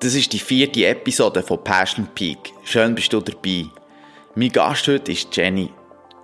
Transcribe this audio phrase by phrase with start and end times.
[0.00, 2.52] Das ist die vierte Episode von Passion Peak.
[2.64, 3.66] Schön bist du dabei.
[4.34, 5.70] Mein Gast heute ist Jenny.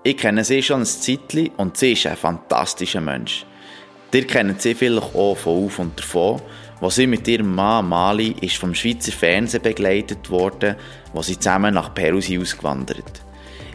[0.02, 3.46] Ich kenne sie schon ein Zeitchen und sie ist ein fantastischer Mensch.
[4.12, 6.42] Ihr kennt sie vielleicht auch von auf und davon,
[6.80, 10.74] wo sie mit ihrem Mann Mali ist vom Schweizer Fernsehen begleitet worden,
[11.14, 13.22] wo sie zusammen nach Peru sind ausgewandert.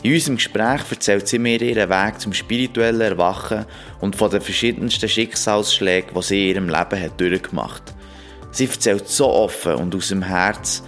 [0.04, 3.66] In unserem Gespräch erzählt sie mir ihren Weg zum spirituellen Erwachen
[4.02, 7.95] und von den verschiedensten Schicksalsschlägen, die sie in ihrem Leben hat durchgemacht hat.
[8.56, 10.82] Sie erzählt so offen und aus dem Herz.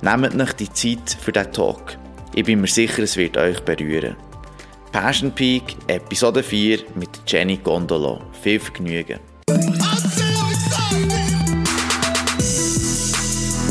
[0.00, 1.96] Nehmt euch die Zeit für diesen Talk.
[2.34, 4.16] Ich bin mir sicher, es wird euch berühren.
[4.90, 8.22] Passion Peak, Episode 4 mit Jenny Gondolo.
[8.42, 9.20] Viel Vergnügen.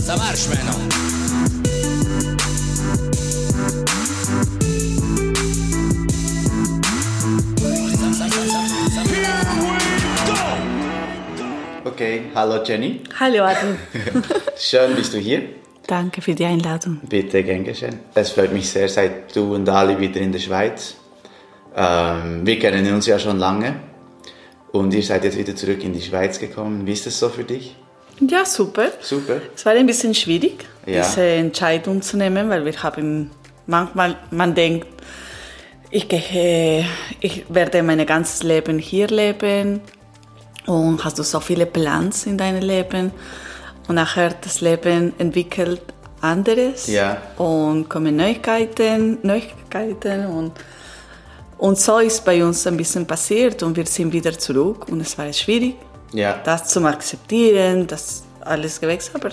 [0.01, 0.90] Ça
[12.35, 13.01] hallo Jenny.
[13.19, 13.77] Hallo Adrian.
[14.57, 15.43] Schön bist du hier.
[15.87, 16.99] Danke für die Einladung.
[17.09, 17.99] Bitte, gern geschehen.
[18.13, 20.95] Es freut mich sehr, seid du und Ali wieder in der Schweiz.
[21.75, 23.75] Ähm, wir kennen uns ja schon lange
[24.71, 26.85] und ihr seid jetzt wieder zurück in die Schweiz gekommen.
[26.85, 27.75] Wie ist das so für dich?
[28.19, 28.91] Ja, super.
[29.01, 29.41] Super.
[29.55, 31.01] Es war ein bisschen schwierig, Ja.
[31.01, 33.31] diese Entscheidung zu nehmen, weil wir haben
[33.65, 34.87] manchmal, man denkt,
[35.89, 36.85] ich, gehe,
[37.19, 39.81] ich werde mein ganzes Leben hier leben
[40.67, 43.11] und hast du so viele Plans in deinem Leben
[43.87, 45.81] und nachher das Leben entwickelt
[46.21, 47.17] anderes Ja.
[47.37, 50.51] und kommen Neuigkeiten, Neuigkeiten und
[51.57, 55.15] und so ist bei uns ein bisschen passiert und wir sind wieder zurück und es
[55.17, 55.75] war schwierig
[56.11, 56.39] Ja.
[56.43, 59.29] das zu akzeptieren, dass alles gewechselt aber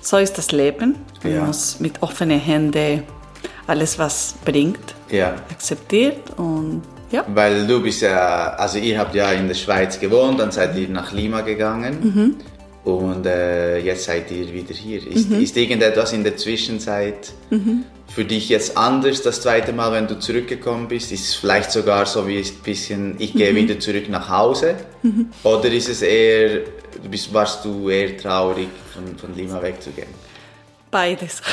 [0.00, 0.96] so ist das Leben.
[1.22, 1.44] Man Ja.
[1.44, 3.02] muss mit offenen Händen
[3.66, 5.34] alles, was bringt, Ja.
[5.50, 6.82] akzeptiert und
[7.12, 7.24] ja.
[7.32, 10.88] Weil du bist ja, also ihr habt ja in der Schweiz gewohnt, dann seid ihr
[10.88, 12.36] nach Lima gegangen
[12.84, 15.06] und äh, jetzt seid ihr wieder hier.
[15.06, 17.32] Ist, ist irgendetwas in der Zwischenzeit
[18.08, 21.12] für dich jetzt anders das zweite Mal, wenn du zurückgekommen bist?
[21.12, 24.74] Ist es vielleicht sogar so wie ein bisschen, ich gehe wieder zurück nach Hause?
[25.44, 26.60] Oder ist es eher,
[27.10, 30.08] bist, warst du eher traurig, von, von Lima wegzugehen?
[30.92, 31.42] Beides.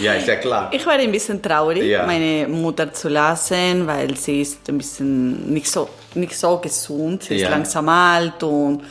[0.00, 0.70] Ja, ist ja klar.
[0.72, 2.06] Ich war ein bisschen traurig, Ja.
[2.06, 7.24] meine Mutter zu lassen, weil sie ist ein bisschen nicht so, nicht so gesund.
[7.24, 7.50] Sie ist Ja.
[7.50, 8.82] langsam alt und,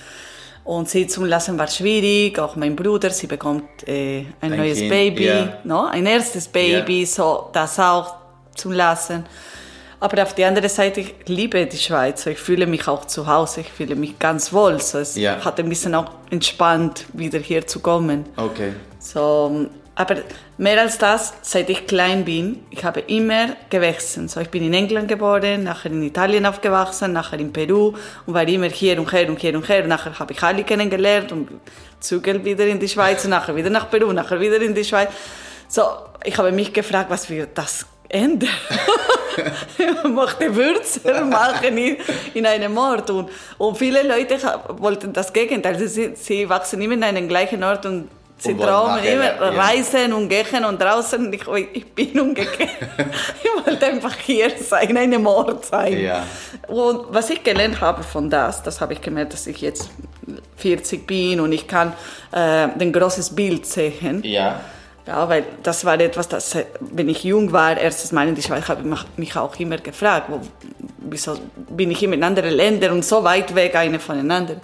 [0.65, 2.37] und sie zu lassen war schwierig.
[2.37, 5.57] Auch mein Bruder, sie bekommt äh, ein, Ein neues Kind, Baby, ja.
[5.63, 5.85] no?
[5.87, 8.13] ein erstes Baby, so das auch
[8.53, 9.25] zu lassen.
[10.01, 12.25] Aber auf der anderen Seite, ich liebe die Schweiz.
[12.25, 14.79] Ich fühle mich auch zu Hause, ich fühle mich ganz wohl.
[14.79, 15.43] So, es Ja.
[15.43, 18.25] hat ein bisschen auch entspannt, wieder hier zu kommen.
[18.37, 18.73] Okay.
[18.99, 20.15] So, aber
[20.57, 24.29] mehr als das, seit ich klein bin, ich habe immer gewechselt.
[24.31, 27.93] So, ich bin in England geboren, nachher in Italien aufgewachsen, nachher in Peru
[28.25, 29.83] und war immer hier und her und hier und her.
[29.83, 31.49] Und nachher habe ich Ali kennengelernt und
[31.99, 35.09] zügel wieder in die Schweiz und nachher wieder nach Peru, nachher wieder in die Schweiz.
[35.67, 35.81] So,
[36.23, 38.49] ich habe mich gefragt, was wird das ändern?
[39.77, 41.97] ich möchte Würze machen in,
[42.33, 43.09] in einem Ort.
[43.09, 44.37] Und, und viele Leute
[44.77, 45.87] wollten das Gegenteil.
[45.87, 49.61] Sie, sie wachsen immer in einem gleichen Ort und sie Und nachher, immer, ja.
[49.61, 51.31] reisen und gehen und draußen.
[51.33, 52.69] Ich, ich bin umgekehrt.
[53.43, 55.99] ich wollte einfach hier sein, in einem Ort sein.
[55.99, 56.23] Ja.
[56.67, 59.89] Und was ich gelernt habe von das, das habe ich gemerkt, dass ich jetzt
[60.57, 61.93] 40 bin und ich kann
[62.31, 64.21] äh, ein großes Bild sehen.
[64.23, 64.61] Ja.
[65.09, 68.43] Ja, weil das war etwas, das, äh, wenn ich jung war, erstes Mal in die
[68.43, 70.39] Schweiz, habe ich mich- auch immer gefragt, wo,
[70.99, 71.35] wieso
[71.67, 74.57] bin ich immer in anderen Ländern und so weit weg eine voneinander.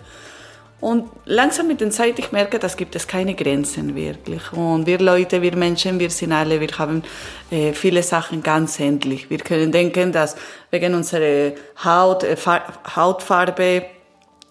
[0.82, 4.54] Und langsam mit der Zeit, ich merke, das gibt es keine Grenzen wirklich.
[4.54, 7.02] Und wir Leute, wir Menschen, wir sind alle, wir haben
[7.50, 9.28] äh, viele Sachen ganz ähnlich.
[9.32, 10.36] Wir können denken, dass
[10.70, 13.84] wegen unserer Haut, äh, Far- Hautfarbe,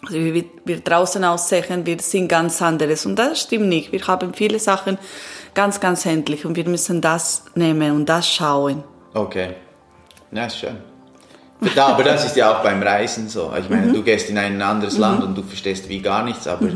[0.07, 3.07] also wie wir- wir draußen aussehen, wir sind ganz anderes.
[3.07, 3.93] Und das stimmt nicht.
[3.93, 4.99] Wir haben viele Sachen
[5.55, 6.45] ganz, ganz ähnlich.
[6.45, 8.85] Und wir müssen das nehmen und das schauen.
[9.15, 9.51] Okay.
[10.33, 10.77] Ja, schön.
[11.75, 13.53] Da, aber das ist ja auch beim Reisen so.
[13.59, 16.69] Ich meine, du gehst in ein anderes Land und du verstehst wie gar nichts, aber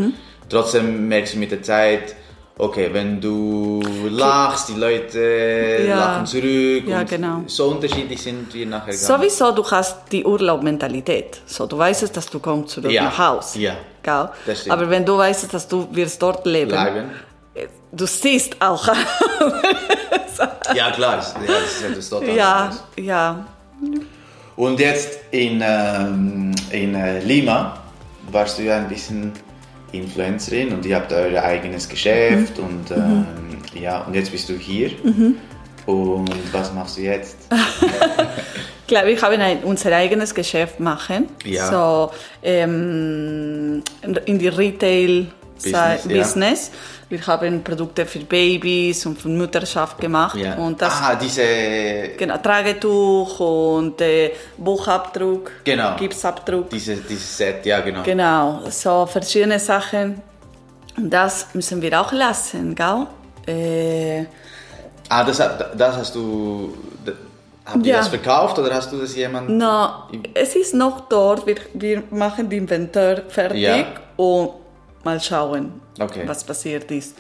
[0.49, 2.15] trotzdem merkst du mit der Zeit,
[2.59, 5.97] okay, wenn du lachst, die Leute Ja.
[5.97, 7.43] lachen zurück Ja, und genau.
[7.47, 8.93] so unterschiedlich sind wir nachher.
[8.93, 11.41] Sowieso, du hast die Urlaubmentalität.
[11.47, 13.55] So, du weißt es, dass du kommst zurück Ja, nach Haus.
[13.55, 13.75] ja.
[14.03, 14.29] Gell?
[14.47, 14.69] Das.
[14.71, 17.11] Aber wenn du weißt, dass du wirst dort leben, Bleiben.
[17.93, 18.89] du siehst auch.
[20.75, 23.45] Ja, klar, das, ja, das ist etwas total ja, ja.
[24.57, 27.79] Und jetzt in, ähm, in äh, Lima
[28.31, 29.33] warst du ja ein bisschen
[29.93, 33.27] Influencerin und ihr habt euer eigenes Geschäft und ähm,
[33.75, 34.91] ja, und jetzt bist du hier.
[35.87, 37.37] Und was machst du jetzt?
[38.89, 41.29] Klar, wir haben ein, unser eigenes Geschäft machen.
[41.45, 41.71] Ja.
[41.71, 42.11] So,
[42.43, 43.83] ähm,
[44.27, 45.27] in die Retail
[45.63, 46.19] Business, ja.
[46.19, 46.71] Business.
[47.09, 50.37] Wir haben Produkte für Babys und für Mutterschaft gemacht.
[50.37, 50.55] Ja.
[50.57, 51.43] Und das, ah, diese,
[52.17, 55.97] genau, Tragetuch und äh, Buchabdruck, Genau.
[55.97, 56.69] Gipsabdruck.
[56.71, 58.03] diese, dieses Set, ja genau.
[58.03, 60.21] Genau, so verschiedene Sachen.
[60.97, 63.07] Das müssen wir auch lassen, gell?
[63.47, 64.27] Äh,
[65.11, 66.75] Ah, das, das hast du,
[67.65, 67.99] habt ihr Ja.
[67.99, 69.49] das verkauft oder hast du das jemand?
[69.49, 71.47] na, es ist noch dort.
[71.47, 73.87] Wir, wir machen den Inventar fertig Ja.
[74.19, 74.51] und
[75.05, 76.23] mal schauen, Okay.
[76.27, 77.17] was passiert ist.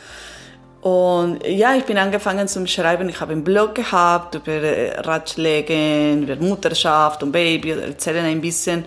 [0.81, 3.09] Und ja, ich bin angefangen zum Schreiben.
[3.09, 8.85] Ich habe einen Blog gehabt über äh, Ratschläge, über Mutterschaft und Baby, erzählen ein bisschen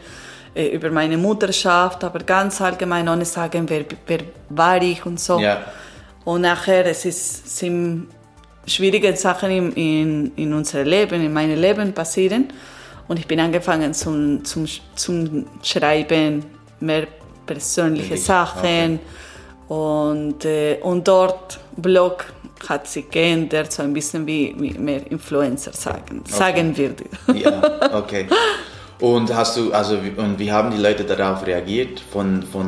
[0.55, 5.39] äh, über meine Mutterschaft, aber ganz allgemein, ohne sagen, wer, wer war ich und so.
[5.39, 5.61] Ja.
[6.23, 8.07] Und nachher, es ist, sind
[8.65, 12.49] schwierige Sachen in, in, in unserem Leben, in meinem Leben passieren.
[13.07, 14.65] Und ich bin angefangen zum, zum,
[14.95, 16.45] zum Schreiben,
[16.79, 17.07] mehr
[17.53, 18.17] persönliche?
[18.17, 18.99] Sachen.
[19.67, 22.25] Und, äh, und dort, Blog
[22.67, 27.05] hat sich geändert, so ein bisschen wie, wie mehr Influencer sagen, sagen würde.
[27.33, 27.61] Ja,
[27.93, 28.27] okay.
[28.99, 31.99] Und hast du, also wie- und wie haben die Leute darauf reagiert?
[32.11, 32.67] Von, von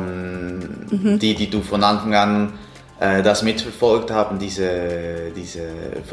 [0.90, 1.18] Mhm.
[1.18, 2.52] die, die du von Anfang an
[3.00, 5.62] äh, das mitverfolgt haben, diese, diese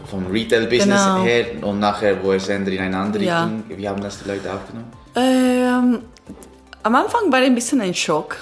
[0.09, 1.23] vom Retail-Business Genau.
[1.23, 3.43] her und nachher, wo es ändert in eine andere Ja.
[3.45, 4.91] Richtung, wie haben das die Leute aufgenommen?
[5.15, 5.99] Ähm,
[6.83, 8.37] am Anfang war ein bisschen ein Schock,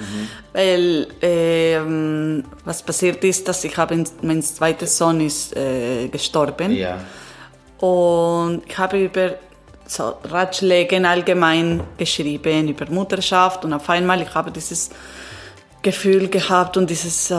[0.52, 6.98] weil ähm, was passiert ist, dass ich habe mein zweiter Sohn ist äh, gestorben Ja,
[7.78, 9.34] und ich habe über
[9.86, 14.90] so Ratschläge allgemein geschrieben über Mutterschaft und auf einmal ich habe dieses
[15.82, 17.34] Gefühl gehabt und dieses äh,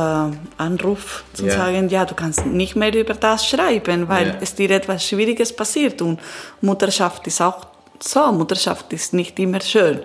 [0.57, 1.51] Anruf zu Ja.
[1.51, 4.33] sagen, ja, du kannst nicht mehr über das schreiben, weil Ja.
[4.41, 6.19] es dir etwas Schwieriges passiert und
[6.59, 7.67] Mutterschaft ist auch
[8.03, 10.01] so, Mutterschaft ist nicht immer schön,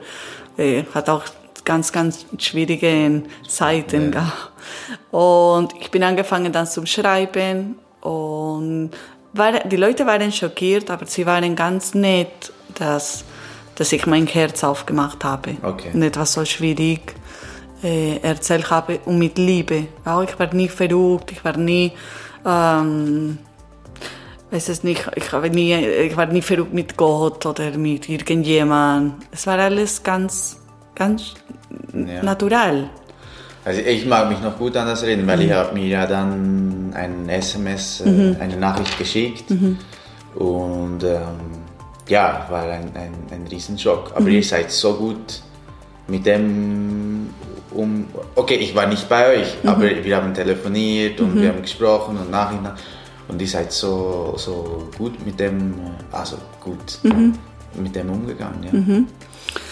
[0.57, 1.25] äh, hat auch
[1.65, 4.11] ganz, ganz schwierige Seiten.
[4.13, 4.33] gell.
[5.11, 8.91] Und ich bin angefangen dann zum Schreiben und
[9.33, 13.25] war, die Leute waren schockiert, aber sie waren ganz nett, dass,
[13.75, 15.91] dass ich mein Herz aufgemacht habe Okay.
[15.93, 17.15] und etwas so schwierig
[17.83, 19.89] äh, erzählt habe und mit Liebe.
[20.05, 21.93] Auch ich war nie verrückt, ich war nie,
[22.45, 23.39] ähm,
[24.51, 29.15] weiß es nicht, ich, habe nie, ich war nie verrückt mit Gott oder mit irgendjemand.
[29.33, 30.59] Es war alles ganz,
[30.95, 31.35] ganz
[31.93, 32.23] Ja.
[32.23, 32.89] natural.
[33.65, 35.31] Also ich mag mich noch gut an das erinnern, Mhm.
[35.31, 39.79] weil ich habe mir ja dann ein SMS, äh, eine Nachricht geschickt Mhm.
[40.37, 41.65] und ähm,
[42.09, 44.13] ja, war ein, ein, ein Riesenschock.
[44.15, 44.29] Aber Mhm.
[44.37, 45.43] ihr seid so gut
[46.07, 47.31] mit dem
[47.73, 48.07] um.
[48.37, 49.69] Okay, ich war nicht bei euch, Mhm.
[49.69, 52.77] aber wir haben telefoniert und wir haben gesprochen und nachher
[53.29, 55.75] und ihr seid so, so gut mit dem,
[56.13, 57.35] äh, also gut Mhm.
[57.75, 58.63] mit dem umgegangen.
[58.63, 58.71] Ja.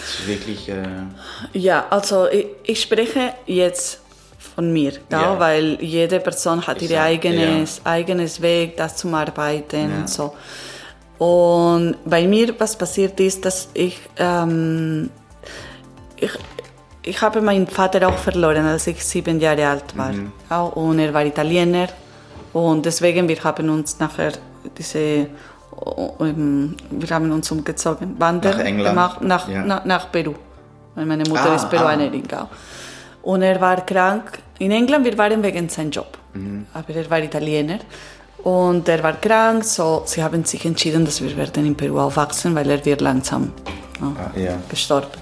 [0.03, 0.69] Es ist wirklich.
[0.69, 0.83] Äh,
[1.53, 3.99] Ja, also ich, ich spreche jetzt
[4.55, 5.01] von mir, gell?
[5.09, 5.39] Ja.
[5.39, 9.97] weil jede Person hat Ich ihr sag, eigenes, eigenes Weg, das zum Arbeiten Ja.
[9.99, 10.33] und so.
[11.17, 15.09] Und bei mir, was passiert ist, dass ich, ähm,
[16.17, 16.31] ich,
[17.03, 20.11] ich habe meinen Vater auch verloren, als ich sieben Jahre alt war.
[20.49, 21.87] Ja, und er war Italiener.
[22.63, 24.31] Und deswegen, wir haben uns nachher
[24.77, 25.27] diese,
[26.21, 28.89] ähm, wir haben uns umgezogen, wandern Nach England?
[28.95, 29.65] gemacht, nach, Ja.
[29.65, 30.33] nach, nach Peru.
[30.95, 32.23] Weil meine Mutter Ah, ist Peruanerin.
[32.25, 32.47] gell.
[33.23, 34.39] Und er war krank.
[34.59, 36.17] In England, wir waren wegen seinem Job.
[36.73, 37.79] Aber er war Italiener.
[38.43, 42.55] Und er war krank, so sie haben sich entschieden, dass wir werden in Peru aufwachsen,
[42.55, 43.51] weil er wird langsam
[43.99, 44.53] ja, Ah, ja.
[44.69, 45.19] gestorben.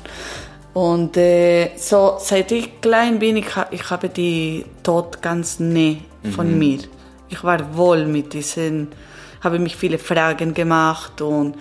[0.74, 5.96] Und äh, so seit ich klein bin, ich, ha- ich habe die Tod ganz nah
[6.36, 6.80] von mir.
[7.34, 8.90] Ich war wohl mit diesen,
[9.46, 11.56] habe mich viele Fragen gemacht und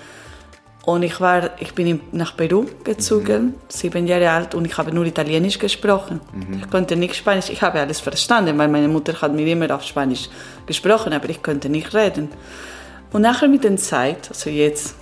[0.84, 4.90] und ich war, ich bin in- nach Peru gezogen, sieben Jahre alt und ich habe
[4.92, 6.16] nur Italienisch gesprochen.
[6.60, 7.50] Ich konnte nicht Spanisch.
[7.50, 10.24] Ich habe alles verstanden, weil meine Mutter hat mir immer auf Spanisch
[10.66, 12.30] gesprochen, aber ich konnte nicht reden.
[13.12, 14.96] Und nachher mit der Zeit, also jetzt,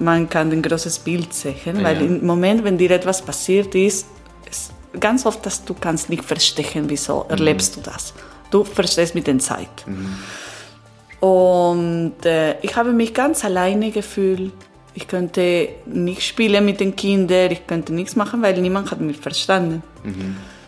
[0.00, 2.06] man kann ein großes Bild sehen, weil Ja.
[2.08, 4.08] im Moment, wenn dir etwas passiert ist,
[4.50, 8.12] ist ganz oft, dass du kannst nicht verstehen, wieso erlebst du das.
[8.50, 9.68] Du verstehst mit der Zeit.
[11.20, 14.52] Und äh, ich habe mich ganz alleine gefühlt.
[14.94, 19.18] Ich konnte nicht spielen mit den Kindern, ich konnte nichts machen, weil niemand hat mich
[19.18, 19.82] verstanden.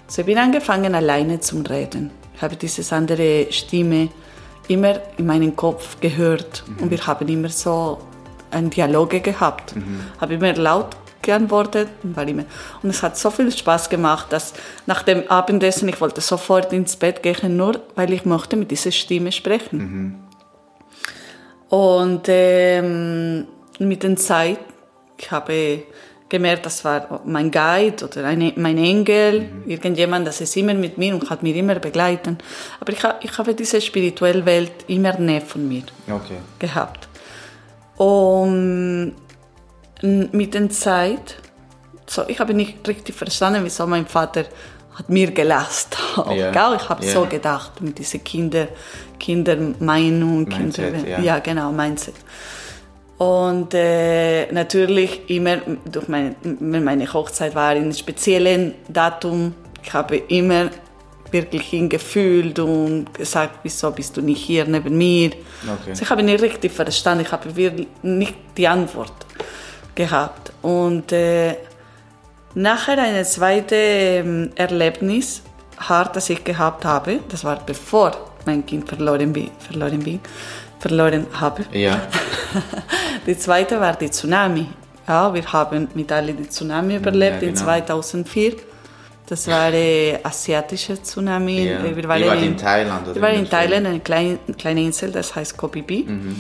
[0.07, 2.11] So ich bin angefangen alleine zu reden.
[2.37, 4.11] Ich habe diese andere Stimme
[4.69, 7.99] immer in meinem Kopf gehört und wir haben immer so
[8.51, 9.75] einen Dialoge gehabt.
[10.21, 12.45] Habe immer laut geantwortet und war immer.
[12.83, 14.53] Und es hat so viel Spaß gemacht, dass
[14.87, 18.91] nach dem Abendessen ich wollte sofort ins Bett gehen, nur weil ich möchte mit dieser
[18.91, 20.23] Stimme sprechen.
[21.69, 23.47] Und ähm,
[23.79, 24.59] mit der Zeit,
[25.19, 25.85] ich habe
[26.29, 31.15] gemerkt, das war mein Guide oder eine, mein Engel, irgendjemand, das ist immer mit mir
[31.15, 32.39] und hat mir immer begleiten.
[32.81, 36.39] Aber ich, ich habe diese spirituelle Welt immer näher von mir Okay.
[36.59, 37.09] gehabt.
[37.97, 39.15] Und
[40.03, 41.37] mit der Zeit,
[42.07, 44.45] so, ich habe nicht richtig verstanden, wieso mein Vater
[44.95, 45.91] hat mir gelassen.
[46.17, 46.75] Auch, Ja?
[46.75, 47.13] Ich habe ja.
[47.13, 48.69] so gedacht mit dieser Kinder,
[49.19, 51.21] Kindermeinung, Mindset, Kinder, ja.
[51.21, 52.15] ja genau Mindset.
[53.19, 59.93] Und äh, natürlich immer durch meine, wenn meine Hochzeit war in einem speziellen Datum, ich
[59.93, 60.71] habe immer
[61.31, 65.29] wirklich ihn gefühlt und gesagt, wieso bist du nicht hier neben mir?
[65.29, 65.91] Okay.
[65.91, 69.13] Also ich habe nicht richtig verstanden, ich habe wirklich nicht die Antwort
[69.95, 70.53] gehabt.
[70.63, 71.57] Und äh,
[72.55, 75.43] nachher ein zweites ähm, Erlebnis,
[75.79, 78.13] hart, das ich gehabt habe, das war bevor
[78.47, 80.21] mein Kind verloren bin, verloren bin,
[80.79, 81.65] verloren habe.
[81.73, 82.01] Ja.
[83.27, 84.67] Die zweite war die Tsunami.
[85.07, 87.67] Ja, wir haben mit alle die Tsunami überlebt ja, in genau.
[87.67, 88.55] 2004.
[89.27, 91.69] Das war eine asiatische Tsunami.
[91.69, 91.97] Ja.
[91.97, 93.15] Wir waren wart in Thailand, oder?
[93.15, 96.05] Wir waren In in der Thailand, eine kleine, kleine Insel, das heißt Koh Phi Phi.
[96.09, 96.37] Mhm.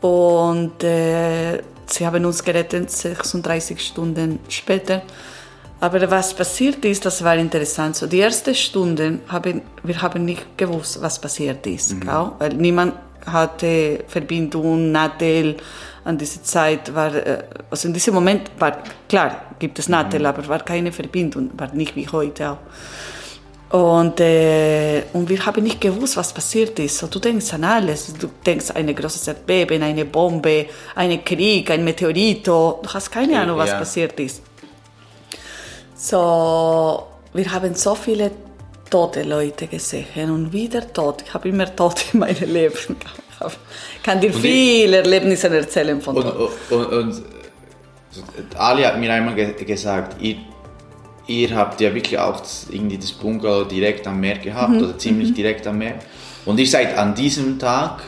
[0.00, 5.02] Und äh, sie haben uns gerettet 36 Stunden später.
[5.80, 7.96] Aber was passiert ist, das war interessant.
[7.96, 12.00] So die ersten Stunden haben wir haben nicht gewusst, was passiert ist, Mhm.
[12.00, 12.30] gell?
[12.38, 12.94] weil niemand
[13.26, 15.56] hatte Verbindung, Nadel.
[16.04, 20.26] An dieser Zeit war, äh, also in diesem Moment war klar, gibt es Nadel, Mhm.
[20.26, 22.58] aber war keine Verbindung, war nicht wie heute auch.
[23.68, 26.98] Und, äh, und wir haben nicht gewusst, was passiert ist.
[26.98, 28.14] So, du denkst an alles.
[28.14, 32.80] Du denkst an ein großes Erdbeben, eine Bombe, einen Krieg, ein Meteorito.
[32.82, 33.78] Du hast keine Ahnung, was Ja.
[33.78, 34.40] passiert ist.
[35.94, 38.30] So, wir haben so viele
[38.88, 41.22] tote Leute gesehen und wieder tot.
[41.26, 42.96] Ich habe immer tot in meinem Leben.
[43.96, 46.50] Ich kann dir Und viele Erlebnisse erzählen von Und, dort.
[46.70, 47.08] und, und,
[48.38, 50.36] und Ali hat mir einmal ge gesagt, ihr,
[51.26, 54.82] ihr habt ja wirklich auch das, irgendwie das Bungalow direkt am Meer gehabt Mhm.
[54.84, 55.94] oder ziemlich direkt am Meer.
[56.44, 58.02] Und ihr seid an diesem Tag,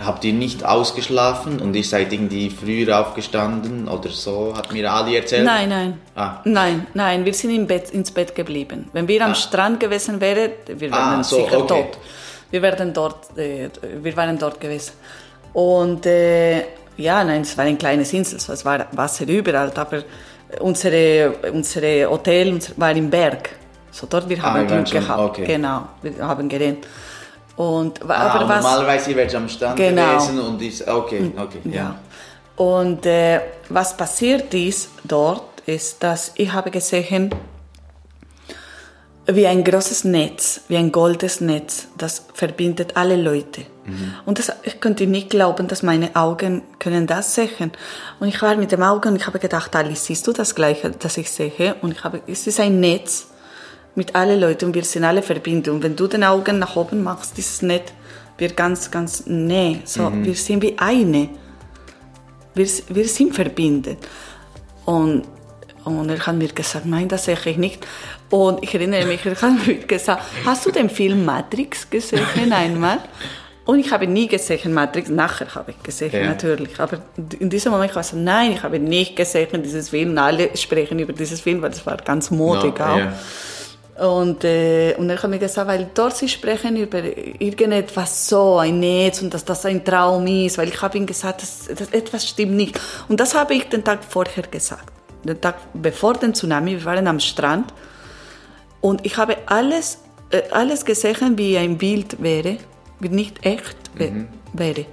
[0.00, 5.16] habt ihr nicht ausgeschlafen und ihr seid irgendwie früher aufgestanden oder so, hat mir Ali
[5.16, 5.44] erzählt.
[5.44, 5.98] Nein, nein.
[6.14, 6.40] Ah.
[6.44, 8.88] Nein, nein, wir sind im Bett, ins Bett geblieben.
[8.92, 9.34] Wenn wir am Ah.
[9.34, 11.82] Strand gewesen wären, wir wären Ah, so, sicher okay.
[11.82, 11.98] tot.
[12.50, 13.68] Wir, werden dort, äh,
[14.00, 14.92] wir waren dort gewesen.
[15.52, 16.60] Und äh,
[16.96, 20.02] ja, nein, es war ein kleines Insel, so, es war Wasser überall, aber
[20.60, 23.50] unsere, unsere Hotel war im Berg.
[23.90, 25.20] So dort wir Ah, haben wart Glück schon- gehabt.
[25.20, 25.44] okay.
[25.44, 26.86] Genau, wir haben gerannt.
[27.56, 30.12] Und, Ah, aber und was, normalerweise wärt am Stand Genau.
[30.18, 31.72] gewesen und ist okay, okay, ja.
[31.74, 31.94] ja.
[32.56, 37.30] Und äh, was passiert ist dort, ist, dass ich habe gesehen,
[39.30, 43.66] wie ein großes Netz, wie ein goldenes Netz, das verbindet alle Leute.
[44.26, 47.72] Und das, ich konnte nicht glauben, dass meine Augen können das sehen.
[48.20, 50.90] Und ich war mit dem Augen und ich habe gedacht, Alice, siehst du das Gleiche,
[50.90, 51.74] das ich sehe?
[51.80, 53.28] Und ich habe, es ist ein Netz
[53.94, 55.70] mit allen Leuten und wir sind alle verbunden.
[55.70, 57.92] Und wenn du den Augen nach oben machst, dieses Netz
[58.36, 59.78] wird ganz, ganz näher.
[59.84, 61.30] So, wir sind wie eine.
[62.54, 63.96] Wir, wir sind verbunden.
[64.84, 65.24] Und,
[65.96, 67.86] und er hat mir gesagt, nein, das sehe ich nicht.
[68.30, 72.98] Und ich erinnere mich, er hat mir gesagt, hast du den Film Matrix gesehen einmal?
[73.64, 76.26] Und ich habe nie gesehen Matrix, nachher habe ich gesehen, Ja.
[76.28, 76.80] natürlich.
[76.80, 77.00] Aber
[77.38, 80.10] in diesem Moment habe ich gesagt, nein, ich habe nicht gesehen dieses Film.
[80.10, 82.96] Und alle sprechen über dieses Film, weil das war ganz modig No, auch.
[82.98, 83.12] ja.
[84.08, 87.02] Und, äh, und er hat mir gesagt, weil dort sie sprechen über
[87.40, 91.42] irgendetwas so, ein Netz und dass das ein Traum ist, weil ich habe ihm gesagt,
[91.42, 92.78] dass, dass etwas stimmt nicht.
[93.08, 94.92] Und das habe ich den Tag vorher gesagt.
[95.24, 97.72] Den Tag bevor dem Tsunami, wir waren am Strand
[98.80, 99.98] und ich habe alles,
[100.30, 102.58] äh, alles gesehen, wie ein Bild wäre,
[103.00, 104.86] wie nicht echt wär- wäre.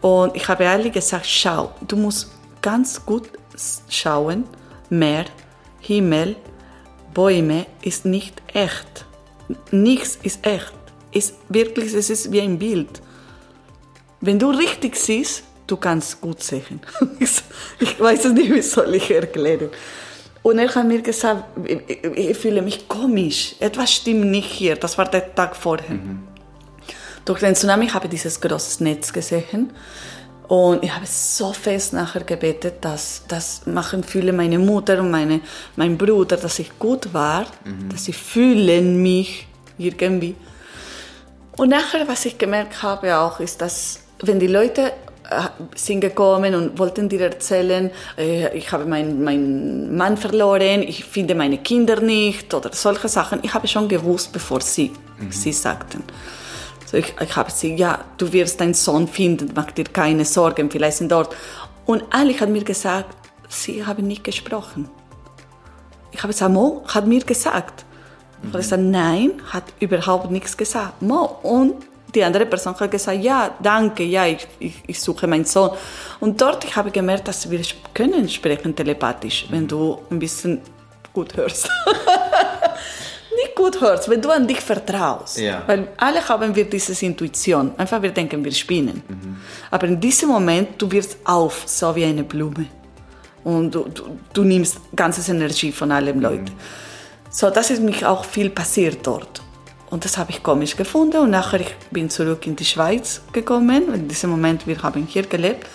[0.00, 2.30] Und ich habe alle gesagt, schau, du musst
[2.62, 3.28] ganz gut
[3.88, 4.44] schauen,
[4.88, 5.26] Meer,
[5.80, 6.36] Himmel,
[7.14, 9.06] Bäume ist nicht echt.
[9.70, 10.72] Nichts ist echt.
[11.12, 13.00] Ist wirklich, es ist wie ein Bild.
[14.20, 16.80] Wenn du richtig siehst, du kannst gut sehen.
[17.78, 19.70] ich weiß es nicht, wie soll ich erklären.
[20.42, 21.44] Und er hat mir gesagt,
[22.16, 23.56] ich, fühle mich komisch.
[23.60, 24.76] Etwas stimmt nicht hier.
[24.76, 25.98] Das war der Tag vorher.
[27.24, 29.70] Durch den Tsunami habe ich dieses große Netz gesehen.
[30.48, 35.42] Und ich habe so fest nachher gebetet, dass das machen viele meine Mutter und meine,
[35.76, 37.46] mein Bruder, dass ich gut war,
[37.88, 39.46] dass sie fühlen mich
[39.78, 40.34] irgendwie.
[41.56, 44.92] Und nachher, was ich gemerkt habe auch, ist, dass wenn die Leute
[45.74, 51.34] sind gekommen und wollten dir erzählen, äh, ich habe meinen meinen Mann verloren, ich finde
[51.34, 54.92] meine Kinder nicht oder solche Sachen, ich habe schon gewusst, bevor sie
[55.30, 56.02] sie sagten.
[56.86, 60.70] So ich, ich habe sie, ja, du wirst deinen Sohn finden, mach dir keine Sorgen,
[60.70, 61.34] vielleicht sind dort.
[61.86, 63.14] Und Ali hat mir gesagt,
[63.48, 64.88] sie haben nicht gesprochen.
[66.10, 67.84] Ich habe gesagt, Mo hat mir gesagt.
[68.42, 71.02] Ich habe gesagt, nein, hat überhaupt nichts gesagt.
[71.02, 71.38] Mo.
[71.42, 71.74] Und
[72.14, 75.70] die andere Person hat gesagt, ja, danke, ja, ich, ich, ich suche meinen Sohn.
[76.20, 77.60] Und dort ich habe gemerkt, dass wir
[77.94, 80.60] können sprechen telepathisch, wenn du ein bisschen
[81.12, 81.68] gut hörst.
[83.36, 85.38] Nicht gut hörst, wenn du an dich vertraust.
[85.38, 85.62] Ja.
[85.66, 87.72] Weil alle haben wir diese Intuition.
[87.76, 89.02] Einfach wir denken, wir spinnen.
[89.70, 92.66] Aber in diesem Moment, du wirst auf, so wie eine Blume.
[93.44, 96.52] Und du, du, du nimmst ganze Energie von allen Leuten.
[97.30, 99.40] So, das ist mich auch viel passiert dort.
[99.90, 101.18] Und das habe ich komisch gefunden.
[101.18, 103.92] Und nachher ich bin zurück in die Schweiz gekommen.
[103.92, 105.66] In diesem Moment, wir haben hier gelebt.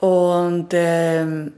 [0.00, 1.52] Und, ähm,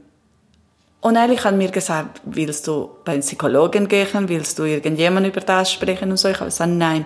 [0.99, 4.27] und ehrlich hat mir gesagt, willst du beim Psychologen gehen?
[4.27, 6.11] Willst du irgendjemand über das sprechen?
[6.11, 6.27] Und so.
[6.27, 7.05] Ich habe gesagt, nein.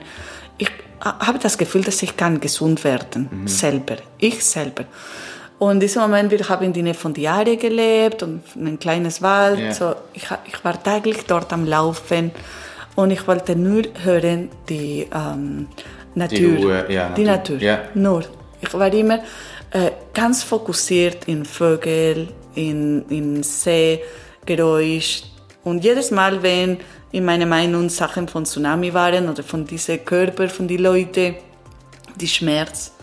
[0.57, 3.43] Ich habe das Gefühl, dass ich kann gesund werden.
[3.45, 3.97] Selber.
[4.17, 4.85] Ich selber.
[5.59, 8.79] Und in diesem Moment, wir haben in der Nähe von Diare gelebt und in ein
[8.79, 9.59] kleines Wald.
[9.59, 9.73] Ja.
[9.73, 12.31] So, ich, ich war täglich dort am Laufen
[12.95, 15.67] und ich wollte nur hören die ähm,
[16.15, 16.57] Natur.
[16.57, 17.55] Ruhe, ja, die Natur.
[17.55, 17.67] Natur.
[17.67, 17.79] Ja.
[17.93, 18.23] Nur.
[18.61, 19.19] Ich war immer
[19.71, 25.23] äh, ganz fokussiert in Vögel, in, in Seegeräusch.
[25.63, 26.77] Und jedes Mal, wenn
[27.11, 31.35] in meiner Meinung Sachen von Tsunami waren oder von diesen Körper, von den Leuten,
[32.15, 32.93] die Schmerz,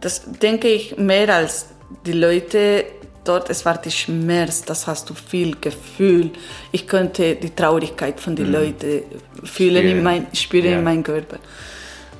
[0.00, 1.66] das denke ich mehr als
[2.04, 2.84] die Leute
[3.24, 6.30] dort, es war die Schmerz, das hast du viel Gefühl.
[6.72, 9.02] Ich konnte die Traurigkeit von den Leuten
[9.44, 9.86] fühlen, Spüren.
[9.86, 10.78] in mein, spüren Ja.
[10.78, 11.38] in meinem Körper.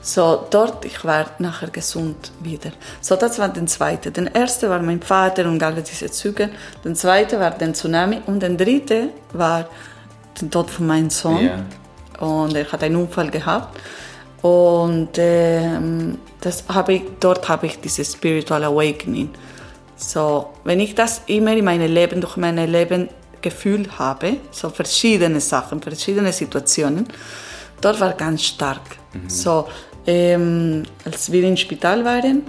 [0.05, 2.73] So, dort, ich war nachher gesund wieder.
[3.01, 4.11] So, das war der zweite.
[4.11, 6.51] Der erste war mein Vater und alle diese Züge.
[6.85, 8.21] Der zweite war der Tsunami.
[8.27, 9.69] Und der dritte war
[10.41, 11.45] der Tod von meinem Sohn.
[11.45, 12.27] Ja.
[12.27, 13.79] Und er hat einen Unfall gehabt.
[14.43, 19.31] Und ähm, das habe ich, dort habe ich dieses Spiritual Awakening.
[20.03, 23.09] So, wenn ich das immer in meinem Leben, durch mein Leben
[23.41, 27.07] Gefühl habe, so verschiedene Sachen, verschiedene Situationen,
[27.81, 28.83] dort war ganz stark.
[29.29, 29.69] So,
[30.07, 32.43] ähm, als wir im Spital waren,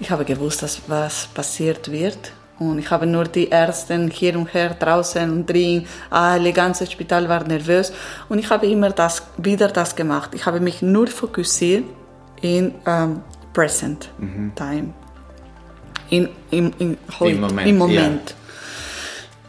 [0.00, 2.32] ich habe gewusst, dass was passiert wird.
[2.58, 7.28] Und ich habe nur die Ärzte hier und her draußen und drin, alle ganze Spital
[7.28, 7.92] war nervös.
[8.28, 10.30] Und ich habe immer das, wieder das gemacht.
[10.34, 11.84] Ich habe mich nur fokussiert
[12.42, 13.22] in ähm,
[13.52, 14.08] Present
[14.54, 14.94] Time.
[16.10, 17.86] In, in, in, heute, Moment, Im ja.
[17.86, 18.34] Moment.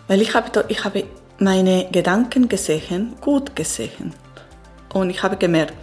[0.07, 1.03] Weil ich habe, ich habe
[1.39, 4.13] meine Gedanken gesehen, gut gesehen.
[4.93, 5.73] Und ich habe gemerkt,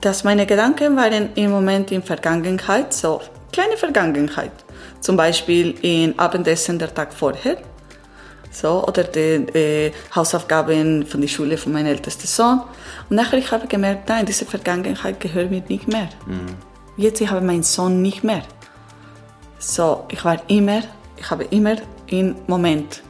[0.00, 3.20] dass meine Gedanken waren im Moment in Vergangenheit, so
[3.52, 4.52] kleine Vergangenheit.
[5.00, 7.58] Zum Beispiel in Abendessen der Tag vorher.
[8.52, 12.60] So, oder die äh, Hausaufgaben von der Schule von meinem ältesten Sohn.
[13.08, 16.08] Und nachher ich habe gemerkt, nein, diese Vergangenheit gehört mir nicht mehr.
[16.96, 18.42] Jetzt ich habe meinen Sohn nicht mehr.
[19.60, 20.80] So, ich war immer,
[21.18, 23.02] ich habe immer im Moment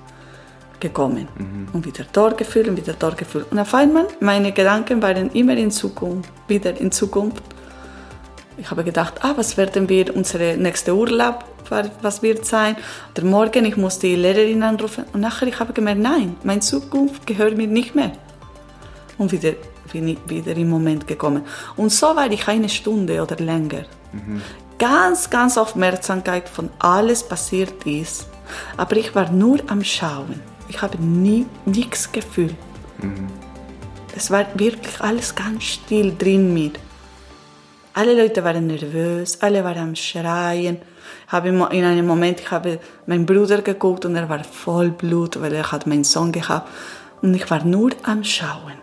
[0.80, 1.28] gekommen.
[1.72, 3.50] Und wieder dort gefühlt und wieder dort gefühlt.
[3.52, 7.44] Und auf einmal, meine Gedanken waren immer in Zukunft, wieder in Zukunft.
[8.58, 11.44] Ich habe gedacht, ah, was werden wir, unsere nächste Urlaub,
[12.02, 12.76] was wird sein?
[13.12, 15.04] Oder morgen, ich muss die Lehrerin anrufen.
[15.12, 18.10] Und nachher, ich habe gemerkt, nein, meine Zukunft gehört mir nicht mehr.
[19.18, 19.52] Und wieder
[19.92, 21.42] bin ich wieder im Moment gekommen.
[21.76, 23.84] Und so war ich eine Stunde oder länger.
[24.81, 28.27] Ganz, ganz Aufmerksamkeit von alles passiert ist.
[28.79, 30.40] Aber ich war nur am Schauen.
[30.71, 32.57] Ich habe nie nichts gefühlt.
[34.16, 36.73] Es war wirklich alles ganz still drin mir.
[37.93, 40.79] Alle Leute waren nervös, alle waren am Schreien.
[41.29, 45.53] Habe in einem Moment, ich habe meinen Bruder geguckt und er war voll Blut, weil
[45.53, 46.71] er hat meinen Sohn gehabt.
[47.21, 48.79] Und ich war nur am Schauen.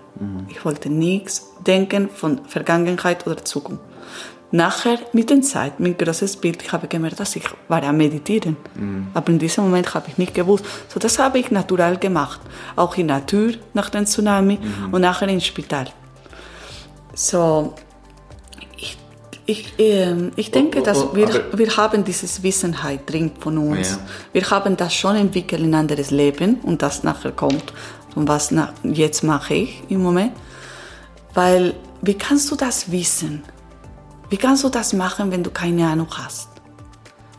[0.47, 3.86] Ich wollte nichts denken von Vergangenheit oder Zukunft.
[4.51, 8.55] Nachher, mit der Zeit, mit großes Bild, ich habe gemerkt, dass ich war am Meditieren.
[9.13, 10.63] Aber in diesem Moment habe ich nicht gewusst.
[10.87, 12.39] So, das habe ich natural gemacht.
[12.77, 14.57] Auch in Natur nach dem Tsunami
[14.91, 15.87] und nachher im Spital.
[17.13, 17.73] So,
[18.77, 18.97] ich,
[19.45, 23.31] ich, ähm, ich denke, Oh, oh, dass oh, wir, aber- wir haben dieses Wissenheit drin
[23.39, 23.91] von uns.
[23.91, 23.99] Ja.
[24.31, 27.73] Wir haben das schon entwickelt in ein anderes Leben und das nachher kommt.
[28.15, 30.31] Und was nach, jetzt mache ich im Moment.
[31.33, 33.43] Weil, wie kannst du das wissen?
[34.29, 36.49] Wie kannst du das machen, wenn du keine Ahnung hast?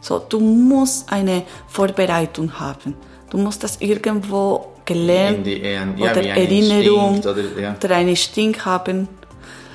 [0.01, 2.95] So, du musst eine Vorbereitung haben.
[3.31, 7.77] Du musst das irgendwo gelernt die- ja, oder Erinnerung Instinkt oder- ja.
[7.85, 9.07] oder einen Instinkt haben,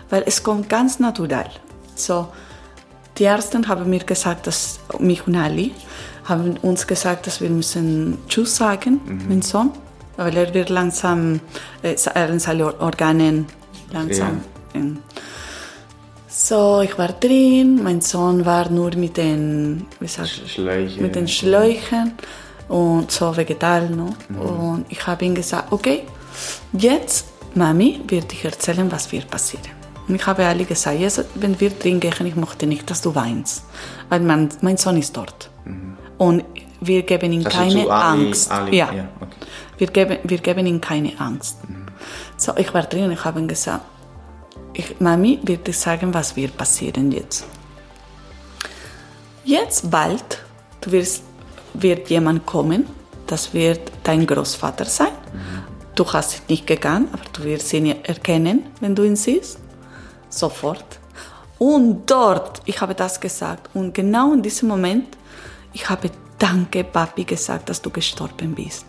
[0.09, 1.49] weil es kommt ganz natural.
[1.95, 2.29] So,
[3.19, 5.71] die Ärzte haben mir gesagt, dass mich und Ali
[6.25, 9.25] haben uns gesagt, dass wir müssen Tschüss sagen, Mhm.
[9.29, 9.69] mein Sohn,
[10.17, 11.41] weil er wird langsam,
[11.83, 13.45] äh, er seine Organe
[13.91, 14.41] langsam.
[14.73, 14.97] ähm,
[16.35, 21.01] so, ich war drin, mein Sohn war nur mit den, wie sagt, Schläuche.
[21.01, 22.13] mit den Schläuchen.
[22.69, 23.89] und so vegetal.
[23.89, 24.15] No?
[24.29, 26.03] Und ich habe ihm gesagt, okay,
[26.73, 29.69] jetzt, Mami, wird ich erzählen, was wird passieren.
[30.07, 33.13] Und ich habe alle gesagt, jetzt, wenn wir drin gehen, ich möchte nicht, dass du
[33.13, 33.63] weinst,
[34.09, 35.49] weil mein, mein Sohn ist dort.
[36.17, 36.43] Und
[36.81, 38.51] wir geben ihm keine Ali- Angst.
[38.51, 38.91] Ali, ja.
[38.91, 39.35] ja, okay.
[39.77, 41.57] wir, geben, wir geben ihm keine Angst.
[42.37, 43.85] So, ich war drin und ich habe ihm gesagt,
[44.73, 47.45] ich, Mami wird dir sagen, was wird passieren jetzt.
[49.45, 50.43] Jetzt bald
[50.83, 51.23] du wirst,
[51.73, 52.85] wird jemand kommen,
[53.27, 55.11] das wird dein Großvater sein.
[55.95, 59.59] Du hast ihn nicht gekannt, aber du wirst ihn erkennen, wenn du ihn siehst.
[60.29, 60.99] Sofort.
[61.59, 63.69] Und dort, ich habe das gesagt.
[63.75, 65.17] Und genau in diesem Moment,
[65.71, 66.09] ich habe
[66.39, 68.85] Danke, Papi, gesagt, dass du gestorben bist.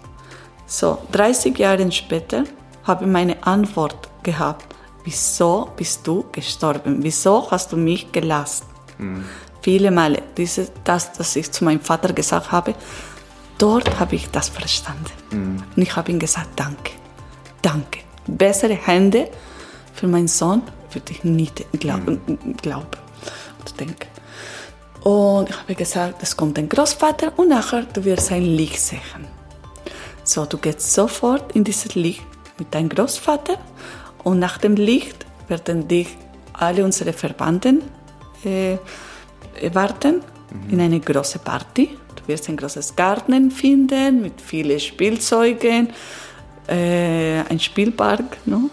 [0.66, 2.44] So, 30 Jahre später
[2.82, 4.74] habe ich meine Antwort gehabt.
[5.04, 7.02] Wieso bist du gestorben?
[7.02, 8.64] Wieso hast du mich gelassen?
[9.60, 12.74] Viele Male, diese, das, was ich zu meinem Vater gesagt habe,
[13.58, 15.12] dort habe ich das verstanden.
[15.76, 16.92] Und ich habe ihm gesagt, danke,
[17.62, 18.00] danke.
[18.26, 19.28] Bessere Hände
[19.92, 20.62] für meinen Sohn
[20.92, 22.20] würde ich nicht glauben,
[22.62, 22.86] glauben
[23.60, 24.08] oder denken.
[25.02, 29.00] Und ich habe gesagt, es kommt ein Großvater und nachher du wirst ein Licht sehen.
[30.24, 32.24] So, du gehst sofort in dieses Licht
[32.58, 33.58] mit deinem Großvater
[34.24, 36.08] und nach dem Licht werden dich
[36.54, 37.82] alle unsere Verwandten
[38.44, 38.76] äh,
[39.60, 40.22] erwarten
[40.70, 41.90] in eine große Party.
[42.16, 45.88] Du wirst ein großes Garten finden mit vielen Spielzeugen,
[46.68, 48.70] äh, ein Spielpark, no?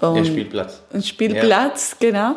[0.00, 0.82] Der Und- Spielplatz.
[0.92, 2.36] ein Spielplatz, genau.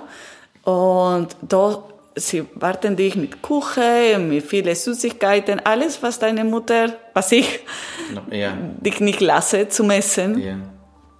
[0.64, 1.84] Und da
[2.18, 7.60] sie warten dich mit Kuchen, mit vielen Süßigkeiten, alles, was deine Mutter, was ich
[8.32, 8.54] Ja.
[8.80, 10.56] dich nicht lasse zum Essen, ja.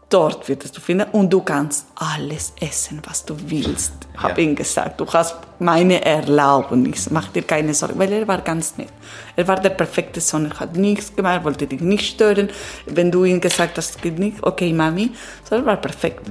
[0.10, 3.94] Dort wirst du finden und du kannst alles essen, was du willst.
[4.18, 4.48] Habe Ja.
[4.48, 8.90] ihm gesagt, du hast meine Erlaubnis, mach dir keine Sorgen, weil er war ganz nett.
[9.36, 12.50] Er war der perfekte Sohn, er hat nichts gemacht, wollte dich nicht stören.
[12.86, 15.12] Wenn du ihm gesagt hast, geht nicht, okay, Mami,
[15.50, 16.30] so er war perfekt.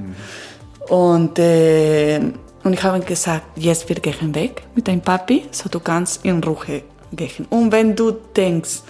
[0.89, 2.19] Und, äh,
[2.63, 6.23] und ich habe ihm gesagt, jetzt wir gehen weg mit deinem Papi, so du kannst
[6.25, 7.45] in Ruhe gehen.
[7.49, 8.81] Und wenn du denkst,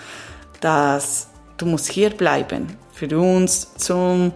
[0.61, 4.31] dass du musst hier bleiben, für uns zum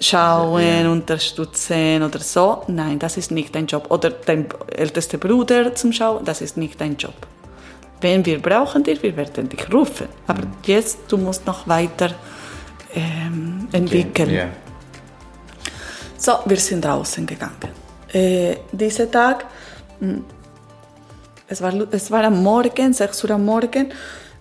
[0.00, 3.90] Schauen, unterstützen oder so, nein, das ist nicht dein Job.
[3.90, 7.14] Oder dein ältester Bruder zum Schauen, das ist nicht dein Job.
[8.00, 10.08] Wenn wir brauchen dich, wir werden dich rufen.
[10.26, 12.10] Aber jetzt, du musst noch weiter
[12.94, 14.30] ähm, entwickeln.
[14.30, 14.48] Ja.
[16.18, 17.56] So, wir sind draußen gegangen.
[18.12, 19.46] Äh, dieser Tag,
[20.00, 20.18] mh,
[21.48, 23.92] es war, es war am Morgen, 6 Uhr am Morgen.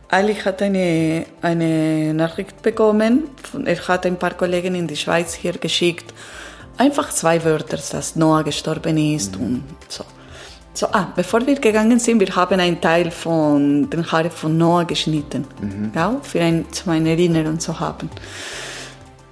[0.09, 3.23] Ali hat eine, eine Nachricht bekommen.
[3.65, 6.13] Er hat ein paar Kollegen in die Schweiz hier geschickt.
[6.77, 10.03] Einfach zwei Wörter, dass Noah gestorben ist und so.
[10.73, 14.83] So, ah, bevor wir gegangen sind, wir haben einen Teil von den Haaren von Noah
[14.83, 15.47] geschnitten,
[15.95, 18.09] ja, für ein, zu einer Erinnerung zu haben.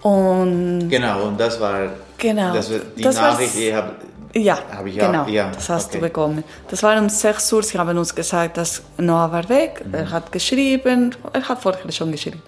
[0.04, 2.54] Und Genau, und das war Genau.
[2.54, 3.92] das war die Das Nachricht, die habe
[4.36, 5.98] ja, auch- genau, ja, das hast okay.
[5.98, 6.44] du bekommen.
[6.70, 9.94] Das war um 6 Uhr, sie haben uns gesagt, dass Noah war weg, Mhm.
[9.94, 12.42] er hat geschrieben, er hat vorher schon geschrieben.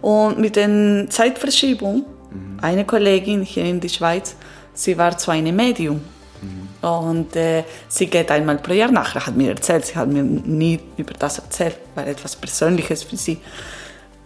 [0.00, 2.58] Und mit der Zeitverschiebung, Mhm.
[2.62, 4.36] eine Kollegin hier in der Schweiz,
[4.74, 6.00] sie war zu einem Medium.
[6.42, 6.88] Mhm.
[6.88, 10.78] Und äh, sie geht einmal pro Jahr nachher, hat mir erzählt, sie hat mir nie
[10.96, 13.38] über das erzählt, war etwas Persönliches für sie.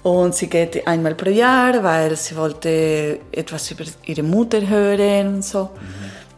[0.03, 5.45] Und sie geht einmal pro Jahr, weil sie wollte etwas über ihre Mutter hören und
[5.45, 5.71] so.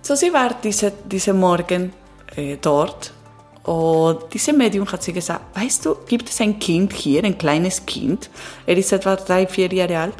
[0.02, 1.92] So, sie war diese, diese Morgen
[2.36, 3.12] äh, dort.
[3.62, 7.86] Und diese Medium hat sie gesagt, weißt du, gibt es ein Kind hier, ein kleines
[7.86, 8.28] Kind.
[8.66, 10.14] Er ist etwa drei, vier Jahre alt.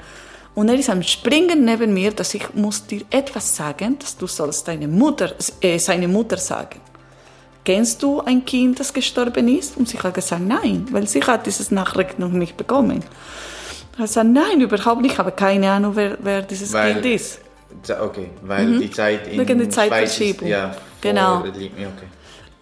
[0.55, 4.27] Und er ist am Springen neben mir, dass ich muss dir etwas sagen, dass du
[4.29, 6.79] sollst deine Mutter, äh, seine Mutter sagen.
[7.65, 9.77] Kennst du ein Kind, das gestorben ist?
[9.77, 13.03] Und sie hat gesagt, nein, weil sie hat dieses Nachricht noch nicht bekommen.
[13.93, 17.07] Ich habe gesagt, nein, überhaupt nicht, ich habe keine Ahnung, wer, wer dieses Weil- Kind
[17.07, 17.41] ist.
[17.89, 19.41] Okay, weil die Zeit in Mhm.
[19.41, 20.49] Wegen der Zeitverschiebung.
[20.49, 21.41] Ist, ja, Genau.
[21.41, 22.09] Okay.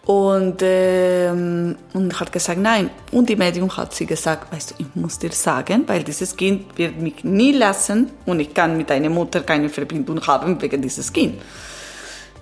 [0.07, 2.90] Und, ähm, und hat gesagt, nein.
[3.12, 6.77] Und die Medium hat sie gesagt, weißt du, ich muss dir sagen, weil dieses Kind
[6.77, 11.12] wird mich nie lassen und ich kann mit deiner Mutter keine Verbindung haben wegen dieses
[11.12, 11.40] Kind.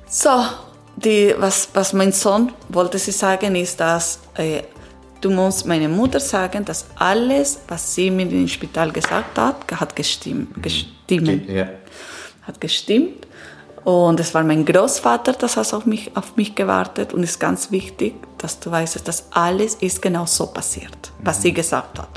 [0.08, 0.30] So,
[0.96, 4.62] die, was, was mein Sohn wollte sie sagen, ist, dass äh,
[5.20, 9.94] du musst meiner Mutter sagen, dass alles, was sie mir im Spital gesagt hat, hat
[9.94, 10.62] gestimmt.
[10.62, 11.68] gestimmt Ja.
[12.48, 13.26] Hat gestimmt.
[13.84, 17.14] Und es war mein Großvater, das hat auf mich, auf mich gewartet.
[17.14, 21.42] Und es ist ganz wichtig, dass du weißt, dass alles ist genau so passiert, was
[21.42, 22.08] sie gesagt hat.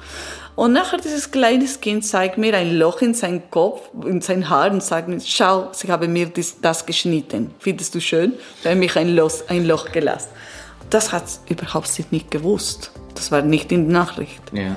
[0.56, 4.72] Und nachher dieses kleine Kind zeigt mir ein Loch in seinen Kopf, in sein Haar
[4.72, 7.54] und sagt mir, schau, sie haben mir das, das geschnitten.
[7.60, 8.34] Findest du schön?
[8.62, 10.30] Sie haben mich ein Loch, ein Loch gelassen.
[10.90, 12.92] Das hat überhaupt sie nicht gewusst.
[13.16, 14.42] Das war nicht in der Nachricht.
[14.52, 14.76] Ja.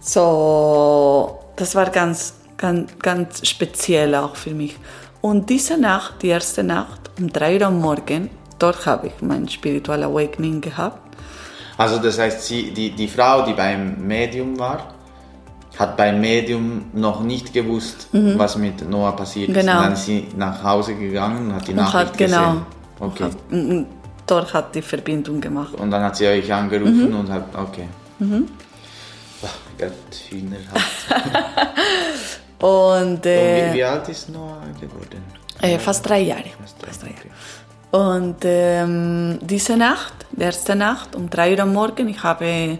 [0.00, 4.76] So, das war ganz, ganz, ganz speziell auch für mich.
[5.20, 9.48] Und diese Nacht, die erste Nacht, um drei Uhr am Morgen, dort habe ich mein
[9.48, 11.00] Spiritual Awakening gehabt.
[11.76, 14.94] Also das heißt, sie, die, die Frau, die beim Medium war,
[15.78, 19.56] hat beim Medium noch nicht gewusst, was mit Noah passiert ist.
[19.56, 19.60] Mhm.
[19.60, 19.76] Genau.
[19.78, 22.66] Und dann ist sie nach Hause gegangen und hat die Und Nachricht hat, genau, gesehen.
[23.00, 23.24] Okay.
[23.24, 23.86] hat, und
[24.26, 25.74] dort hat die Verbindung gemacht.
[25.74, 27.16] Und dann hat sie euch angerufen Mhm.
[27.20, 27.88] und hat, okay.
[29.44, 29.92] Ach Gott,
[30.30, 30.80] Hühner hat.
[32.60, 35.22] Und Und äh, wie, wie alt ist Noah geworden?
[35.62, 36.44] äh, fast drei Jahre.
[36.60, 37.28] Fast Fast drei Jahre.
[37.90, 42.78] Und ähm, diese Nacht, die erste Nacht, um drei Uhr am Morgen, ich, habe,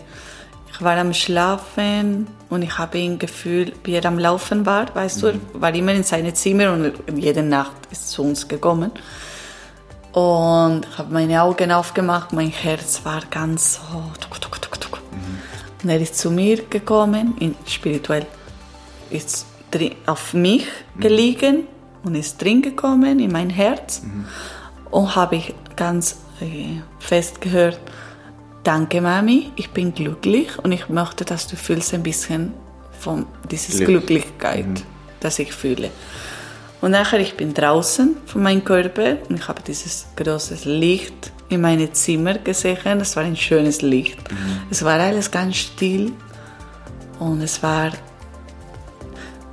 [0.70, 4.94] ich war am Schlafen und ich habe ihn gefühlt, wie er am Laufen war.
[4.94, 8.90] Weißt du, er war immer in seinem Zimmer und jede Nacht ist zu uns gekommen.
[10.12, 14.02] Und ich habe meine Augen aufgemacht, mein Herz war ganz so.
[14.20, 15.00] Tuk, tuk, tuk, tuk.
[15.82, 18.26] Und er ist zu mir gekommen, in, spirituell,
[19.10, 19.46] ist
[20.06, 20.66] auf mich
[20.98, 21.66] gelegen
[22.04, 24.02] und ist drin gekommen in mein Herz.
[24.90, 27.78] Und habe ich ganz äh, fest gehört,
[28.64, 32.54] danke Mami, ich bin glücklich und ich möchte, dass du fühlst ein bisschen
[32.98, 34.06] von dieser Glück.
[34.06, 34.84] Glücklichkeit,
[35.20, 35.90] das ich fühle.
[36.80, 41.60] Und nachher, ich bin draußen von meinem Körper und ich habe dieses große Licht in
[41.60, 43.00] meinem Zimmer gesehen.
[43.00, 44.18] Es war ein schönes Licht.
[44.70, 46.12] Es war alles ganz still
[47.18, 47.90] und es war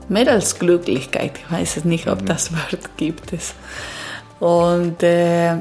[0.10, 1.39] mehr als Glücklichkeit.
[1.39, 3.56] Ich weiß es nicht, ob das Wort gibt es.
[4.39, 5.58] Und äh,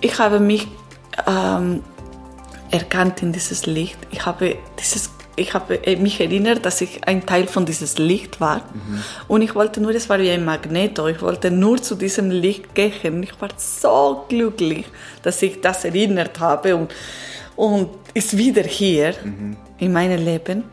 [0.00, 0.68] ich habe mich
[1.26, 1.82] ähm,
[2.70, 3.98] erkannt in dieses Licht.
[4.10, 8.40] Ich habe, dieses, ich habe äh, mich erinnert, dass ich ein Teil von dieses Licht
[8.40, 8.62] war.
[9.26, 12.74] Und ich wollte nur, es war wie ein Magneto, ich wollte nur zu diesem Licht
[12.74, 13.22] gehen.
[13.22, 14.86] Ich war so glücklich,
[15.22, 16.92] dass ich das erinnert habe und,
[17.56, 19.14] und ist wieder hier
[19.78, 20.64] in meinem Leben.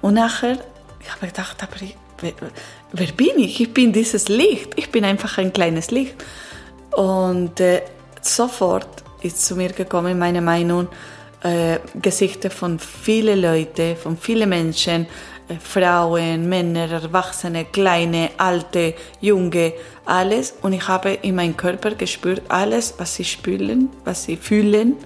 [0.00, 0.58] Und nachher,
[1.00, 2.32] ich habe gedacht, aber ich, wer,
[2.92, 3.60] wer bin ich?
[3.60, 4.72] Ich bin dieses Licht.
[4.76, 6.14] Ich bin einfach ein kleines Licht.
[6.92, 7.82] Und äh,
[8.20, 8.88] sofort
[9.22, 10.88] ist zu mir gekommen meine Meinung,
[11.42, 15.06] äh, Gesichter von vielen Leuten, von vielen Menschen,
[15.48, 19.72] äh, Frauen, Männer, Erwachsene, Kleine, Alte, Junge,
[20.04, 20.54] alles.
[20.62, 24.96] Und ich habe in meinem Körper gespürt, alles, was sie spüren, was sie fühlen.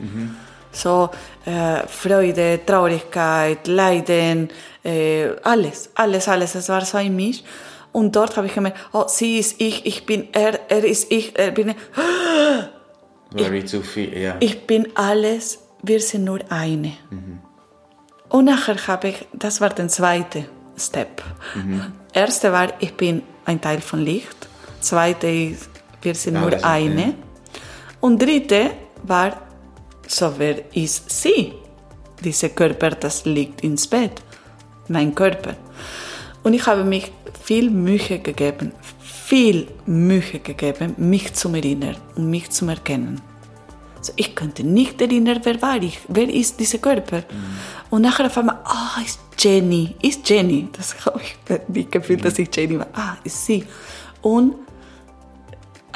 [0.77, 1.11] So
[1.47, 4.49] äh, Freude, Traurigkeit, Leiden,
[4.85, 6.55] äh, alles, alles, alles.
[6.55, 7.43] Es war so ein Misch.
[7.93, 11.39] Und dort habe ich gemerkt, oh, sie ist ich, ich bin er, er ist ich,
[11.39, 11.75] er bin
[13.31, 14.37] War wie zu viel, ja.
[14.41, 16.93] ich bin alles, wir sind nur eine.
[18.29, 21.23] Und nachher habe ich, das war der zweite Step.
[22.13, 24.37] Erste war, ich bin ein Teil von Licht.
[24.81, 25.71] Zweite ist,
[26.03, 27.01] wir sind Ja, nur ist- eine.
[27.03, 27.13] ja.
[28.01, 28.71] Und dritte
[29.05, 29.41] war,
[30.07, 31.53] so wer ist sie?
[32.23, 34.23] Dieser Körper, das liegt ins Bett.
[34.89, 35.57] Mein Körper.
[36.43, 37.11] Und ich habe mich
[37.43, 43.21] viel Mühe gegeben, viel Mühe gegeben, mich zu erinnern und mich zu erkennen.
[43.97, 47.23] Also ich konnte nicht erinnern, wer war ich, wer ist dieser Körper.
[47.89, 50.69] Und nachher auf einmal, ah, ist Jenny, ist Jenny.
[50.73, 51.37] Das habe ich
[51.69, 52.89] nicht gefühlt, dass ich Jenny war.
[52.93, 53.65] Ah, ist sie.
[54.21, 54.57] Und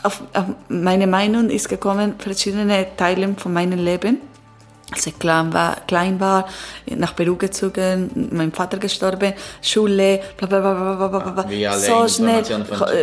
[0.02, 4.20] auf, auf meine Meinung ist gekommen, verschiedene Teile von meinem Leben.
[4.90, 6.48] Als ich klein war, klein war,
[6.86, 11.50] nach Peru gezogen, mein Vater gestorben, Schule, bla bla bla bla bla bla bla.
[11.50, 12.42] Wie alle so schnell,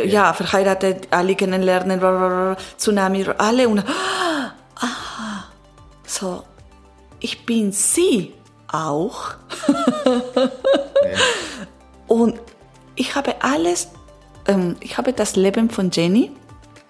[0.06, 5.44] ja, verheiratet, alle kennenlernen, bla bla bla, Tsunami, alle und ah,
[6.08, 6.44] so,
[7.20, 8.34] ich bin sie
[8.68, 9.36] auch.
[12.08, 12.40] Und
[12.96, 13.90] ich habe alles,
[14.48, 16.32] ähm, ich habe das Leben von Jenny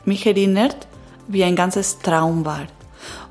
[0.08, 0.88] mich erinnert,
[1.28, 2.68] wie ein ganzes Traum war.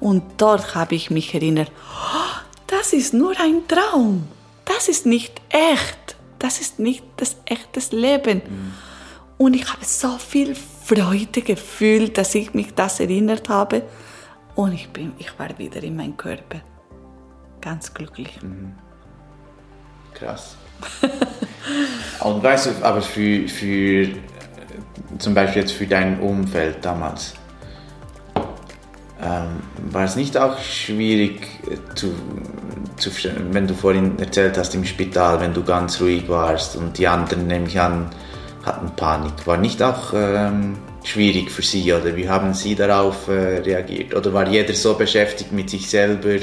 [0.01, 4.29] Und dort habe ich mich erinnert, "Oh, das ist nur ein Traum.
[4.65, 6.17] Das ist nicht echt.
[6.39, 8.43] Das ist nicht das echte Leben.
[9.39, 13.83] Und ich habe so viel Freude gefühlt, dass ich mich das erinnert habe.
[14.55, 16.61] Und ich, bin, ich war wieder in meinem Körper.
[17.61, 18.39] Ganz glücklich.
[20.13, 20.57] Krass.
[22.21, 24.09] Und weißt du, aber für, für
[25.19, 27.35] zum Beispiel jetzt für dein Umfeld damals,
[29.23, 32.15] ähm, war es nicht auch schwierig äh, zu,
[32.97, 36.99] zu verstehen, wenn du vorhin erzählt hast im Spital, wenn du ganz ruhig warst und
[36.99, 38.11] die anderen, nehme ich an,
[38.65, 39.47] hatten Panik.
[39.47, 44.15] War nicht auch ähm, schwierig für sie oder wie haben sie darauf äh, reagiert?
[44.15, 46.37] Oder war jeder so beschäftigt mit sich selber,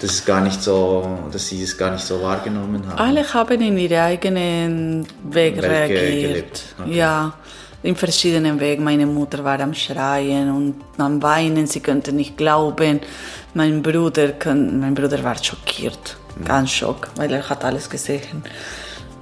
[0.00, 2.98] dass, es gar nicht so, dass sie es gar nicht so wahrgenommen haben?
[2.98, 6.62] Alle haben in ihren eigenen Weg Weg, reagiert.
[6.80, 6.96] Okay.
[6.96, 7.34] Ja,
[7.82, 8.84] in verschiedenen Wegen.
[8.84, 11.66] Meine Mutter war am Schreien und am Weinen.
[11.66, 13.00] Sie konnte nicht glauben.
[13.54, 18.42] Mein Bruder, mein Bruder war schockiert, ganz schock, weil er hat alles gesehen.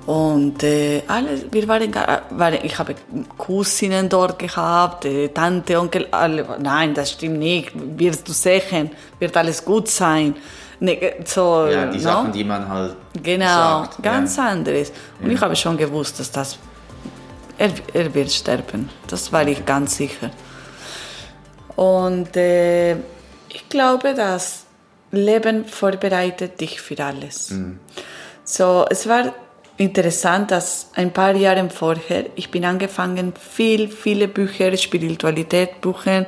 [0.07, 1.93] Und äh, alle, wir waren,
[2.31, 2.95] waren, ich habe
[3.39, 6.45] Cousinen dort gehabt, äh, Tante, Onkel, alle.
[6.61, 7.71] Nein, das stimmt nicht.
[7.75, 10.35] Wirst du sehen, wird alles gut sein.
[10.81, 12.03] Ne, so, Ja, die no?
[12.03, 13.45] Sachen, die man halt Genau,
[13.85, 14.03] sagt.
[14.03, 14.49] ganz ja.
[14.49, 14.91] anderes.
[15.23, 16.59] Und ich habe schon gewusst, dass das,
[17.61, 18.89] er, er wird sterben.
[19.07, 20.31] Das war ich ganz sicher.
[21.77, 22.93] Und äh,
[23.51, 24.65] ich glaube, das
[25.13, 27.53] Leben vorbereitet dich für alles.
[28.45, 29.35] So, es war
[29.77, 36.27] interessant, dass ein paar Jahre vorher, ich bin angefangen, viel, viele Bücher, Spiritualität, Bücher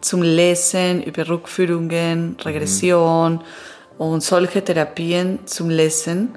[0.00, 3.40] zum Lesen über Rückführungen, Regression
[3.96, 6.34] und solche Therapien zum Lesen.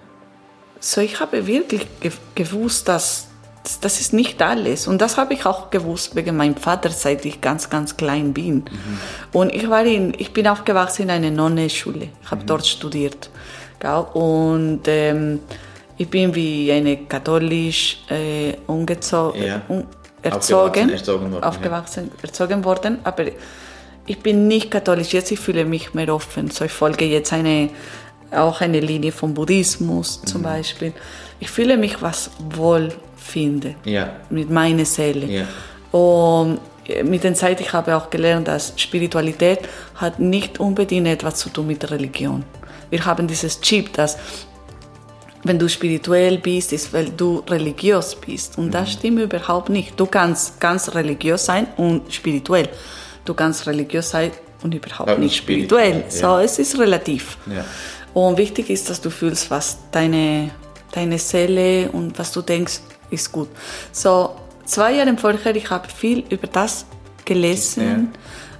[0.80, 3.31] So, ich habe wirklich ge gewusst, dass
[3.82, 4.88] das- ist nicht alles.
[4.88, 8.64] Und das habe ich auch gewusst wegen meinem Vater, seit ich ganz, ganz klein bin.
[9.32, 12.10] Und ich war in, ich bin aufgewachsen in einer Nonnenschule.
[12.24, 13.30] Ich habe dort studiert.
[14.14, 15.40] Und ähm,
[15.98, 19.62] ich bin wie eine katholisch äh, umgezogen, Ja.
[19.68, 19.84] um,
[20.24, 21.48] Aufgewachsen, erzogen, erzogen worden, ja.
[21.50, 23.00] aufgewachsen, erzogen worden.
[23.04, 23.26] Aber
[24.06, 25.14] ich bin nicht katholisch.
[25.14, 26.52] Jetzt ich fühle mich mehr offen.
[26.52, 27.70] So, ich folge jetzt eine,
[28.32, 30.28] auch eine Linie vom Buddhismus Mhm.
[30.28, 30.94] zum Beispiel.
[31.40, 34.12] Ich fühle mich was wohl finde Ja.
[34.30, 35.26] mit meiner Seele.
[35.28, 35.46] Ja.
[35.98, 39.60] Und äh, mit der Zeit ich habe auch gelernt, dass Spiritualität
[39.96, 42.44] hat nicht unbedingt etwas zu tun mit Religion.
[42.90, 44.18] Wir haben dieses Chip, dass
[45.44, 48.58] wenn du spirituell bist, ist, weil du religiös bist.
[48.60, 50.00] Und das stimmt überhaupt nicht.
[50.00, 52.70] Du kannst ganz religiös sein und spirituell.
[53.26, 55.94] Du kannst religiös sein und überhaupt Aber nicht spirituell.
[56.04, 56.42] spirituell, So, ja.
[56.44, 57.38] es ist relativ.
[57.48, 57.66] Ja.
[58.14, 60.52] Und wichtig ist, dass du fühlst, was deine,
[60.92, 63.50] deine Seele und was du denkst, ist gut.
[63.92, 66.86] So, zwei Jahre vorher, ich habe viel über das
[67.26, 68.14] gelesen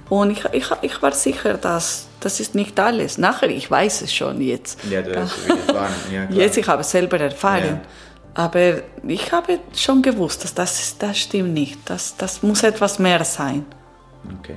[0.08, 3.18] und ich, ich, ich war sicher, dass das ist nicht alles.
[3.18, 4.78] Nachher, ich weiß es schon jetzt.
[4.88, 5.92] Ja, du hast wieder erfahren.
[6.12, 6.38] Ja, klar.
[6.38, 7.64] Jetzt, ich habe es selber erfahren.
[7.64, 7.80] Ja.
[8.34, 8.74] Aber
[9.06, 11.78] ich habe schon gewusst, dass das, ist- das stimmt nicht.
[11.86, 13.66] Das, das muss etwas mehr sein.
[14.38, 14.56] Okay.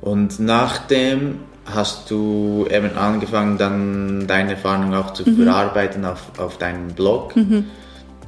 [0.00, 1.40] Und nachdem
[1.74, 5.44] hast du eben angefangen, dann deine Erfahrung auch zu Mhm.
[5.44, 7.34] verarbeiten auf, auf deinem Blog.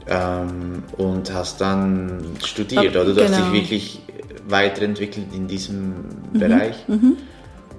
[0.09, 3.15] Ähm, und hast dann studiert, oder?
[3.15, 3.47] Du hast genau.
[3.49, 3.53] Mhm.
[3.53, 4.01] dich wirklich
[4.49, 5.95] weiterentwickelt in diesem
[6.33, 6.85] Bereich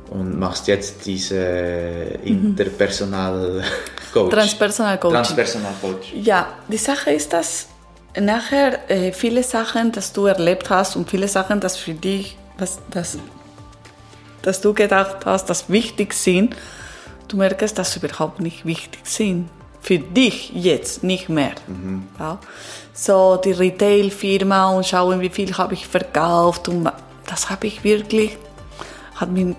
[0.09, 1.35] und machst jetzt diese
[2.23, 3.63] interpersonal
[4.13, 4.31] Coach.
[4.33, 5.15] Transpersonal Coaching.
[5.15, 6.13] Transpersonal Coach.
[6.15, 7.67] Ja, die Sache ist, dass
[8.19, 12.79] nachher äh, viele Sachen, dass du erlebt hast und viele Sachen, dass für dich, was,
[12.91, 13.17] das,
[14.43, 16.55] dass du gedacht hast, dass wichtig sind,
[17.27, 19.49] du merkst, dass sie überhaupt nicht wichtig sind.
[19.81, 21.51] Für dich jetzt nicht mehr.
[22.19, 22.39] Ja.
[22.93, 26.89] So die Retail-Firma und schauen, wie viel habe ich verkauft und
[27.25, 28.37] das habe ich wirklich,
[29.15, 29.55] hat mich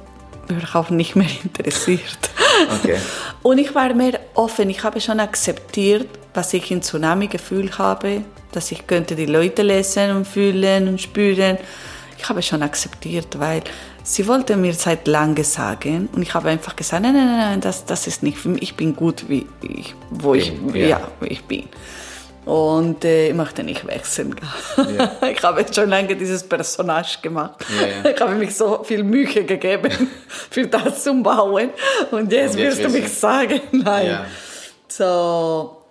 [0.48, 2.30] überhaupt nicht mehr interessiert.
[2.78, 2.98] Okay.
[3.42, 4.70] Und ich war mehr offen.
[4.70, 9.62] Ich habe schon akzeptiert, was ich in Tsunami gefühlt habe, dass ich könnte die Leute
[9.62, 11.58] lesen und fühlen und spüren.
[12.16, 13.62] Ich habe schon akzeptiert, weil
[14.04, 17.84] sie wollte mir seit lange sagen und ich habe einfach gesagt, nein, nein, nein, das,
[17.84, 18.62] das ist nicht für mich.
[18.62, 20.86] Ich bin gut, wie ich, wo ich, Bin, ja.
[20.86, 21.68] ja, ich bin.
[22.44, 24.36] Und äh, ich möchte nicht wechseln.
[25.32, 27.64] Ich habe schon lange dieses Personage gemacht.
[27.80, 28.14] Ja, ja.
[28.14, 29.90] Ich habe mich so viel Mühe gegeben
[30.50, 31.70] für das zu bauen.
[32.10, 34.06] Und jetzt, Und jetzt wirst du willst mich sagen, nein.
[34.06, 34.26] Ja.
[34.86, 35.83] So,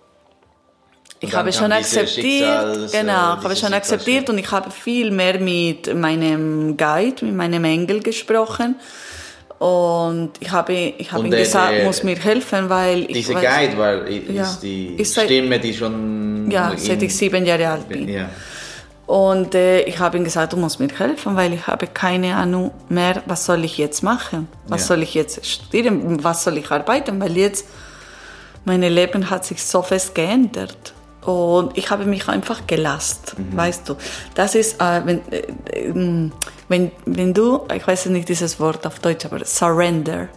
[1.24, 5.38] ich habe schon akzeptiert, äh, genau, ich habe schon akzeptiert und ich habe viel mehr
[5.40, 8.76] mit meinem Guide, mit meinem Engel gesprochen.
[9.58, 13.40] Und ich habe, ich habe ihm gesagt, der- muss mir helfen, weil ich Diese weiß-
[13.40, 14.58] Guide war, ist Ja.
[14.62, 16.50] die Ist seit- Stimme, die schon.
[16.50, 18.08] ja, seit ich sieben Jahre alt bin.
[18.08, 18.28] Ja.
[19.06, 22.72] Und äh, ich habe ihm gesagt, du musst mir helfen, weil ich habe keine Ahnung
[22.88, 24.48] mehr, was soll ich jetzt machen?
[24.66, 24.86] Was Ja.
[24.88, 26.24] soll ich jetzt studieren?
[26.24, 27.20] Was soll ich arbeiten?
[27.20, 27.66] Weil jetzt
[28.64, 30.93] mein Leben hat sich so fest geändert.
[31.24, 33.96] Und ich habe mich einfach gelassen, weißt du.
[34.34, 36.32] Das ist, äh, wenn, äh, ähm,
[36.68, 40.28] wenn, wenn du, ich weiß nicht dieses Wort auf Deutsch, aber surrender,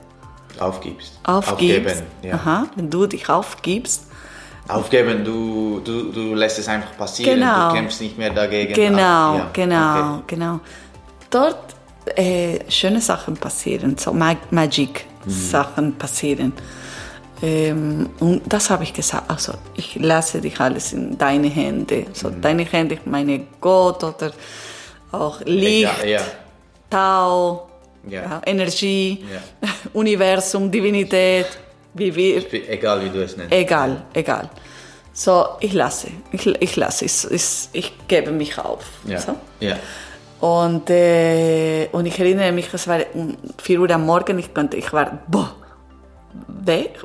[0.60, 1.20] Aufgibst.
[1.24, 1.52] aufgibst.
[1.52, 2.02] Aufgeben.
[2.24, 2.34] Ja.
[2.36, 4.04] Aha, wenn du dich aufgibst,
[4.70, 7.40] Aufgeben, du, du, du lässt es einfach passieren.
[7.40, 7.70] Genau.
[7.70, 8.74] Du kämpfst nicht mehr dagegen.
[8.74, 9.50] Genau, Ah, ja.
[9.54, 10.24] genau, Okay.
[10.28, 10.60] genau.
[11.30, 11.58] Dort
[12.18, 16.52] äh, schöne Sachen passieren, so Mag Magic-Sachen passieren.
[17.42, 19.30] Ähm, und das habe ich gesagt.
[19.30, 22.06] Also ich lasse dich alles in deine Hände.
[22.14, 24.32] So deine Hände, ich meine Gott oder
[25.12, 26.22] auch Licht, Ja, ja.
[26.90, 27.70] Tau,
[28.10, 28.42] Ja.
[28.46, 29.24] Energie.
[29.94, 31.48] Universum, Divinität,
[31.94, 33.54] wie wir Egal wie du es nennst.
[33.54, 34.50] Egal, egal.
[35.14, 38.86] So, ich lasse, ich, ich lasse, ich, ich, ich gebe mich auf.
[39.06, 39.20] Ja.
[39.20, 39.36] So.
[39.60, 39.76] ja.
[40.40, 44.78] Und, äh, und ich erinnere mich, es war um 4 Uhr am Morgen, ich, konnte,
[44.78, 45.56] ich war boah,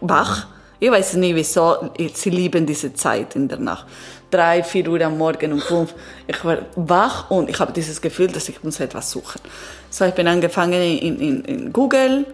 [0.01, 0.47] wach.
[0.80, 3.87] Ich weiß nicht wieso, sie lieben diese Zeit in der Nacht.
[4.30, 5.95] Drei, vier Uhr am Morgen um fünf.
[6.26, 9.41] Ich war wach und ich habe dieses Gefühl, dass ich muss etwas suchen.
[9.91, 12.26] So, ich bin angefangen in, in, in Google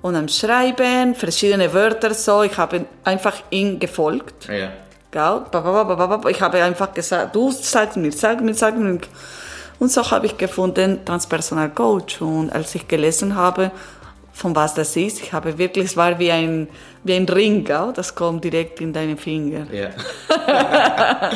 [0.00, 2.42] und am Schreiben, verschiedene Wörter so.
[2.42, 4.48] Ich habe einfach ihm gefolgt.
[4.48, 4.70] Ja.
[5.12, 9.00] Ich habe einfach gesagt, du sag mir, sag mir, sag mir.
[9.78, 12.22] Und so habe ich gefunden, Transpersonal Coach.
[12.22, 13.72] Und als ich gelesen habe,
[14.40, 16.66] von was das ist, ich habe wirklich, es war wie ein,
[17.04, 17.92] wie ein Ring, gell?
[17.94, 19.66] das kommt direkt in deine Finger.
[19.70, 19.90] Ja.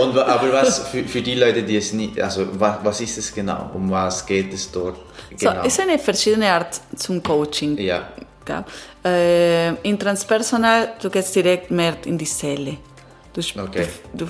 [0.00, 3.34] Und, aber was für, für die Leute, die es nicht, also was, was ist es
[3.34, 3.70] genau?
[3.74, 4.96] Um was geht es dort?
[5.36, 5.62] So, Genau.
[5.62, 7.76] es ist eine verschiedene Art zum Coaching.
[7.78, 8.02] ja.
[9.04, 12.76] Äh, in Transpersonal, du gehst direkt mehr in die Seele.
[13.32, 13.88] Du, Okay.
[14.14, 14.26] du,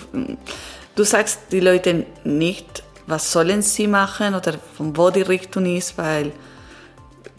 [0.94, 5.98] du sagst die Leute nicht, was sollen sie machen oder von wo die Richtung ist,
[5.98, 6.32] weil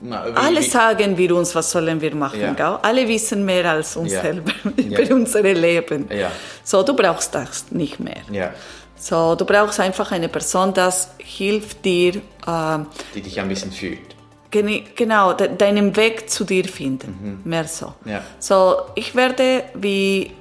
[0.02, 2.39] Na, alle sagen wir uns, was sollen wir machen.
[2.39, 2.54] Ja.
[2.54, 2.78] Gell?
[2.84, 4.22] Alle wissen mehr als uns Ja.
[4.22, 5.00] selber Ja.
[5.00, 6.08] über unser Leben.
[6.12, 6.32] Ja.
[6.64, 8.22] So, du brauchst das nicht mehr.
[8.32, 8.54] Ja,
[8.95, 12.80] So, du brauchst einfach eine Person, das hilft dir, äh,
[13.16, 14.16] die dich ein bisschen fühlt.
[14.52, 17.41] Geni- Genau, de deinen Weg zu dir finden.
[17.43, 17.93] Mehr so.
[18.06, 18.12] Mhm.
[18.12, 18.22] Ja.
[18.39, 20.32] So, ich werde wie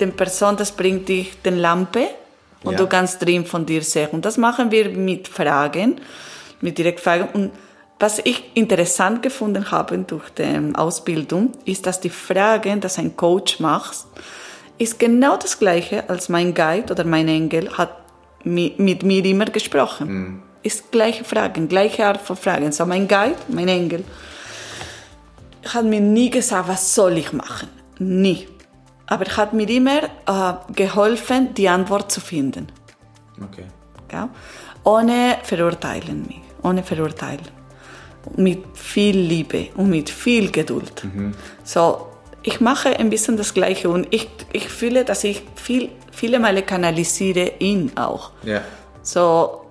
[0.00, 2.08] den Person, das bringt dich den Lampe
[2.64, 2.78] und Ja.
[2.78, 4.08] du kannst drin von dir sehen.
[4.12, 6.00] Und das machen wir mit Fragen,
[6.60, 7.28] mit Direktfragen.
[7.32, 7.50] Und
[7.98, 13.58] was ich interessant gefunden habe durch die Ausbildung, ist, dass die Fragen, dass ein Coach
[13.60, 13.96] macht,
[14.78, 17.96] ist genau das Gleiche, als mein Guide oder mein Engel hat
[18.44, 20.42] mi- mit mir immer gesprochen.
[20.62, 22.72] Ist gleiche Fragen, gleiche Art von Fragen.
[22.72, 24.04] So mein Guide, mein Engel,
[25.72, 27.68] hat mir nie gesagt, was soll ich machen.
[27.98, 28.46] Nie.
[29.06, 32.66] Aber er hat mir immer äh, geholfen, die Antwort zu finden.
[33.42, 33.64] Okay.
[34.08, 34.28] Gell?
[34.84, 37.55] Ohne verurteilen mich, ohne verurteilen.
[38.36, 41.06] Mit viel Liebe und mit viel Geduld.
[41.62, 42.06] So,
[42.42, 46.62] ich mache ein bisschen das Gleiche und ich, ich fühle, dass ich viel, viele Male
[46.62, 48.30] kanalisiere ihn auch.
[48.42, 48.62] Ja.
[49.02, 49.62] So,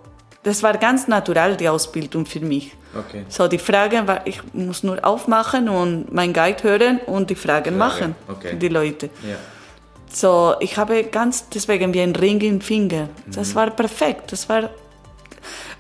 [0.43, 2.73] das war ganz natural, die Ausbildung für mich.
[2.97, 3.25] Okay.
[3.29, 7.77] So, die Fragen war, ich muss nur aufmachen und mein Guide hören und die Fragen
[7.77, 8.49] machen okay.
[8.49, 9.09] für die Leute.
[9.27, 9.35] Ja.
[10.11, 13.09] So, ich habe ganz deswegen wie ein Ring im Finger.
[13.27, 14.31] Das war perfekt.
[14.31, 14.69] Das war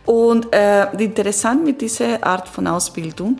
[0.05, 3.39] und äh, interessant mit dieser Art von Ausbildung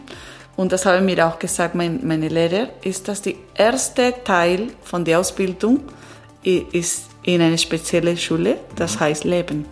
[0.55, 5.03] und das haben mir auch gesagt mein, meine Lehrer ist, dass der erste Teil von
[5.03, 5.82] der Ausbildung
[6.43, 9.66] ist in einer speziellen Schule, das heißt Leben.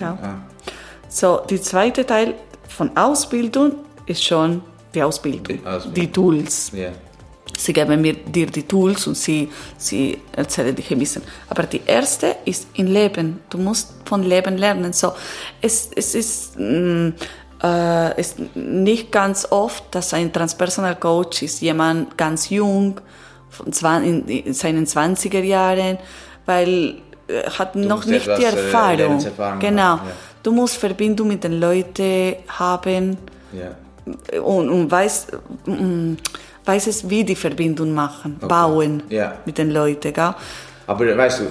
[0.00, 0.18] Ja.
[0.22, 0.34] Ah.
[1.08, 2.34] So, der zweite Teil
[2.68, 3.72] von Ausbildung
[4.06, 4.62] ist schon
[4.94, 5.94] die Ausbildung, Die Ausbildung.
[5.94, 6.72] die Tools.
[6.74, 6.90] Ja.
[7.58, 11.22] Sie geben mir dir die Tools und sie, sie erzählen dich ein bisschen.
[11.48, 13.40] Aber die erste ist in Leben.
[13.50, 14.92] Du musst von Leben lernen.
[14.92, 15.12] So,
[15.60, 17.10] es, es ist, mm,
[17.62, 23.00] äh, ist nicht ganz oft, dass ein Transpersonal Coach ist jemand ganz jung,
[23.50, 25.98] von in, in seinen 20er Jahren,
[26.46, 26.96] weil
[27.26, 28.96] er hat noch musst nicht die äh, Erfahrung.
[28.96, 29.82] Lebenserfahrung genau.
[29.82, 30.12] haben, ja.
[30.42, 33.18] Du musst Verbindung mit den Leuten haben
[33.52, 34.40] Ja.
[34.40, 35.26] und, und weiß,
[35.66, 36.14] mm,
[36.64, 39.34] weiß es, wie die Verbindung machen, bauen Ja.
[39.46, 40.12] mit den Leuten.
[40.12, 40.34] Gell?
[40.86, 41.44] Aber weißt du,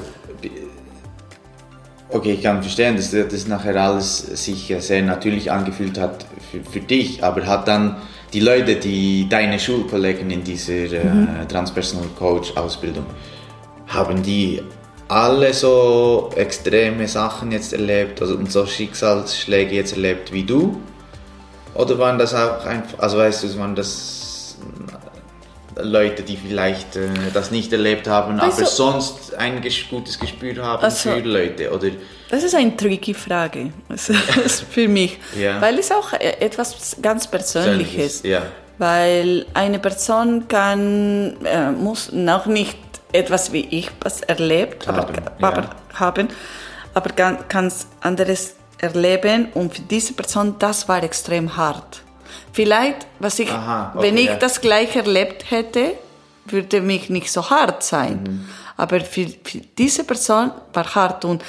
[2.10, 6.80] okay, ich kann verstehen, dass das nachher alles sich sehr natürlich angefühlt hat für, für
[6.80, 7.98] dich, aber hat dann
[8.34, 13.06] die Leute, die deine Schulkollegen in dieser äh, Transpersonal Coach Ausbildung,
[13.88, 14.62] haben die
[15.08, 20.80] alle so extreme Sachen jetzt erlebt also, und so Schicksalsschläge jetzt erlebt wie du?
[21.74, 24.58] Oder waren das auch einfach, also weißt du, waren das
[25.84, 30.64] Leute, die vielleicht äh, das nicht erlebt haben, Also- aber sonst ein ges gutes Gespür
[30.64, 31.72] haben Also- für Leute?
[31.72, 31.90] Oder
[32.30, 35.60] Das ist eine tricky Frage ist für mich, Ja.
[35.62, 38.22] weil es auch e- etwas ganz Persönliches.
[38.24, 38.44] Ja.
[38.78, 42.78] Weil eine Person kann, äh, muss noch nicht
[43.12, 45.48] etwas wie ich was erlebt Haben, aber, ja.
[45.48, 46.28] aber, haben,
[46.94, 52.02] aber kann, kann es anderes erleben und für diese Person, das war extrem hart.
[52.54, 54.36] Vielleicht, was ich, Aha, okay, wenn ich ja.
[54.36, 55.94] das gleich erlebt hätte,
[56.46, 58.24] würde mich nicht so hart sein.
[58.24, 58.46] Mhm.
[58.78, 61.44] Aber für, für diese Person war hart und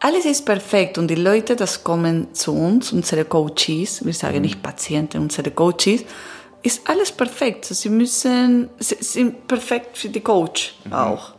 [0.00, 4.62] alles ist perfekt und die Leute, das kommen zu uns, unsere Coaches, wir sagen nicht
[4.62, 6.04] Patienten, unsere Coaches,
[6.62, 7.64] ist alles perfekt.
[7.64, 11.32] Sie müssen, sie sind perfekt für die Coach auch.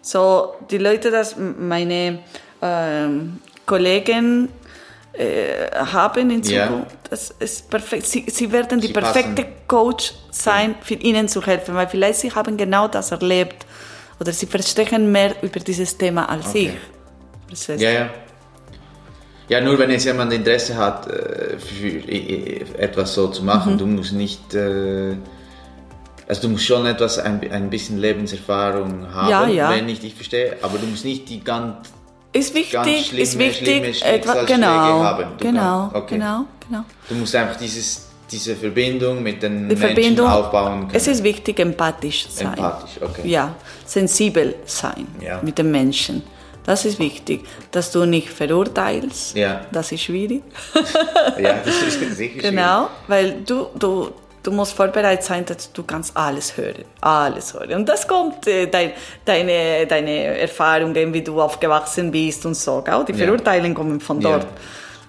[0.00, 2.20] So, die Leute, das meine
[2.60, 4.48] ähm, Kollegen
[5.14, 6.42] äh, haben in.
[6.42, 8.06] Zukunft, das ist perfekt.
[8.06, 9.54] Sie, sie werden die Sie perfekte passen.
[9.68, 13.66] Coach sein, für ihnen zu helfen, weil vielleicht sie haben genau das erlebt
[14.20, 16.72] oder sie verstehen mehr über dieses Thema als Okay.
[17.50, 17.68] ich.
[17.80, 18.10] Ja, ja.
[19.48, 23.46] Ja, nur wenn jetzt jemand Interesse hat, äh, für etwas so zu Mhm.
[23.46, 24.54] machen, du musst nicht.
[24.54, 25.16] Äh,
[26.28, 29.70] Also du musst schon etwas, ein, ein bisschen Lebenserfahrung haben, Ja, ja.
[29.70, 31.88] wenn ich dich verstehe, aber du musst nicht die ganz,
[32.32, 35.24] Ist wichtig, schlimme, ist wichtig, schlimme etwa, Schicksalsschläge genau, haben.
[35.38, 36.14] Du genau, okay.
[36.14, 36.84] genau, genau.
[37.08, 40.90] Du musst einfach dieses, diese Verbindung mit den Die Menschen aufbauen können.
[40.94, 42.54] es ist wichtig, empathisch sein.
[42.54, 43.28] Empathisch, okay.
[43.28, 43.54] Ja,
[43.84, 45.40] sensibel sein Ja.
[45.42, 46.22] mit den Menschen.
[46.64, 49.36] Das ist wichtig, dass du nicht verurteilst.
[49.36, 49.62] Ja.
[49.72, 50.42] Das ist schwierig.
[51.38, 52.38] Ja, das ist sicher schwierig.
[52.42, 54.10] Genau, weil du, du,
[54.42, 57.72] du musst vorbereitet sein, dass du kannst alles hören, alles hören.
[57.74, 58.92] Und das kommt äh, dein,
[59.24, 62.82] deine, deine Erfahrungen, wie du aufgewachsen bist und so.
[62.82, 63.04] Gell?
[63.08, 63.14] Die.
[63.14, 64.46] Verurteilungen kommen von dort.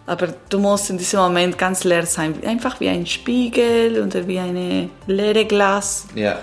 [0.06, 4.38] Aber du musst in diesem Moment ganz leer sein, einfach wie ein Spiegel oder wie
[4.38, 6.08] eine leere Glas.
[6.14, 6.38] Ja,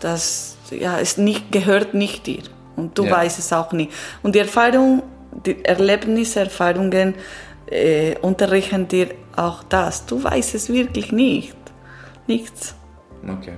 [0.00, 2.42] Das ja, es nicht, gehört nicht dir.
[2.76, 3.10] Und du Ja.
[3.12, 3.92] weißt es auch nicht.
[4.22, 5.02] Und die Erfahrung,
[5.44, 7.14] die Erlebnisse, Erfahrungen
[7.70, 10.06] äh, unterrichten dir auch das.
[10.06, 11.54] Du weißt es wirklich nicht.
[12.26, 12.74] Nichts.
[13.24, 13.54] okay.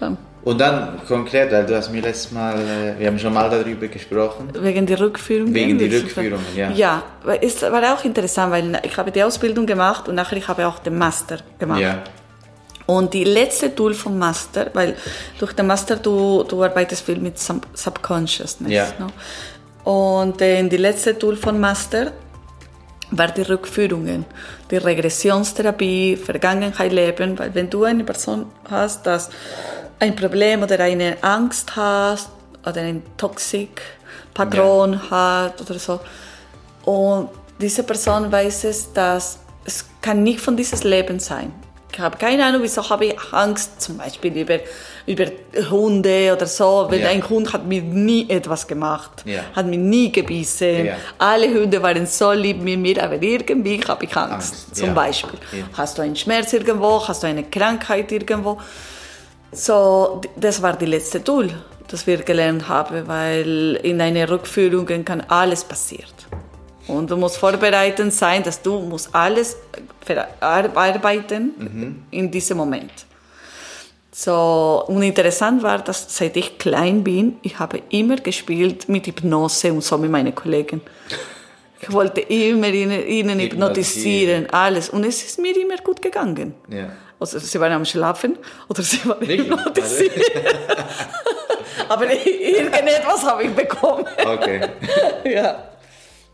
[0.00, 0.16] Ja.
[0.44, 3.88] Und dann konkret, weil du hast mir letztes Mal, äh, wir haben schon mal darüber
[3.88, 4.48] gesprochen.
[4.54, 5.52] Wegen der Rückführung.
[5.52, 6.70] Wegen die Rückführungen, ja.
[6.70, 7.02] Ja,
[7.40, 10.78] es war auch interessant, weil ich habe die Ausbildung gemacht und nachher ich habe auch
[10.78, 11.80] den Master gemacht.
[11.80, 12.02] Ja,
[12.86, 14.94] Und die letzte Tool vom Master, weil
[15.38, 18.72] durch den Master du, du arbeitest viel mit Sub Subconsciousness.
[18.72, 18.86] Ja.
[18.98, 19.08] Ne?
[19.90, 22.12] Und äh, die letzte Tool von Master
[23.10, 24.24] war die Rückführungen,
[24.70, 29.30] die Regressionstherapie, Vergangenheit leben, weil wenn du eine Person hast, das
[29.98, 32.30] ein Problem oder eine Angst hast
[32.66, 33.80] oder ein toxic
[34.34, 36.00] Patron hat oder so
[36.84, 37.30] und
[37.60, 41.52] diese Person weiß es, dass es kann nicht von dieses Leben sein.
[41.92, 44.60] Ich habe keine Ahnung, wieso habe ich Angst, zum Beispiel über,
[45.08, 45.26] über
[45.70, 46.86] Hunde oder so.
[46.90, 47.08] Weil Ja.
[47.08, 49.40] ein Hund hat mir nie etwas gemacht, Ja.
[49.56, 50.86] hat mich nie gebissen.
[50.86, 50.96] Ja.
[51.18, 54.94] Alle Hunde waren so lieb mit mir, aber irgendwie habe ich Angst, Angst, zum.
[54.94, 55.38] Beispiel.
[55.72, 58.58] Hast du einen Schmerz irgendwo, hast du eine Krankheit irgendwo.
[59.52, 61.48] So, das war die letzte Tool,
[61.88, 66.04] das wir gelernt haben, weil in einer Rückführung kann alles passieren.
[66.86, 69.56] Und du musst vorbereitet sein, dass du musst alles
[70.04, 72.92] verarbeiten in diesem Moment.
[74.20, 79.72] So, und interessant war, dass seit ich klein bin, ich habe immer gespielt mit Hypnose
[79.72, 80.80] und so mit meinen Kollegen.
[81.80, 84.88] Ich wollte immer ihnen, ihnen hypnotisieren, alles.
[84.90, 86.54] Und es ist mir immer gut gegangen.
[86.68, 86.90] ja.
[87.20, 88.36] Also sie waren am Schlafen
[88.68, 89.40] oder sie waren Wirklich?
[89.50, 90.12] hypnotisiert.
[91.88, 94.04] Aber irgendetwas habe ich bekommen.
[94.24, 94.68] Okay.
[95.32, 95.77] ja.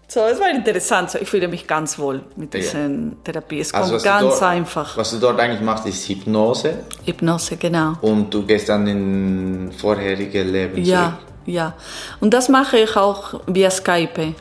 [0.06, 1.10] So, es war interessant.
[1.10, 2.60] So, ich fühle mich ganz wohl mit Ja.
[2.60, 3.60] diesen Therapie.
[3.60, 4.96] Es kommt Also du ganz dort, einfach.
[4.96, 7.94] Was du dort eigentlich machst, ist Hypnose Hypnose, genau.
[8.02, 11.74] und du gehst dann in vorherige Leben Ja, ja.
[12.20, 14.34] Und das mache ich auch via Skype.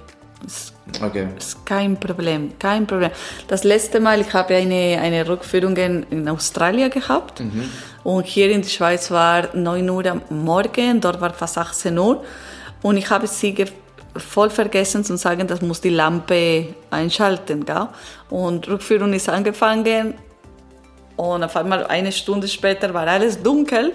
[0.45, 1.11] Es zurück.
[1.11, 1.27] Okay.
[1.37, 3.11] ist kein Problem, kein Problem.
[3.47, 7.41] Das letzte Mal, ich habe eine, eine Rückführung in, Australien gehabt
[8.03, 12.23] und hier in der Schweiz war 9 Uhr am Morgen, dort war fast 18 Uhr
[12.81, 13.67] und ich habe sie ge
[14.15, 17.87] voll vergessen zu sagen, das muss die Lampe einschalten, gell?
[18.29, 20.13] Und Rückführung ist angefangen
[21.15, 23.93] und auf einmal eine Stunde später war alles dunkel.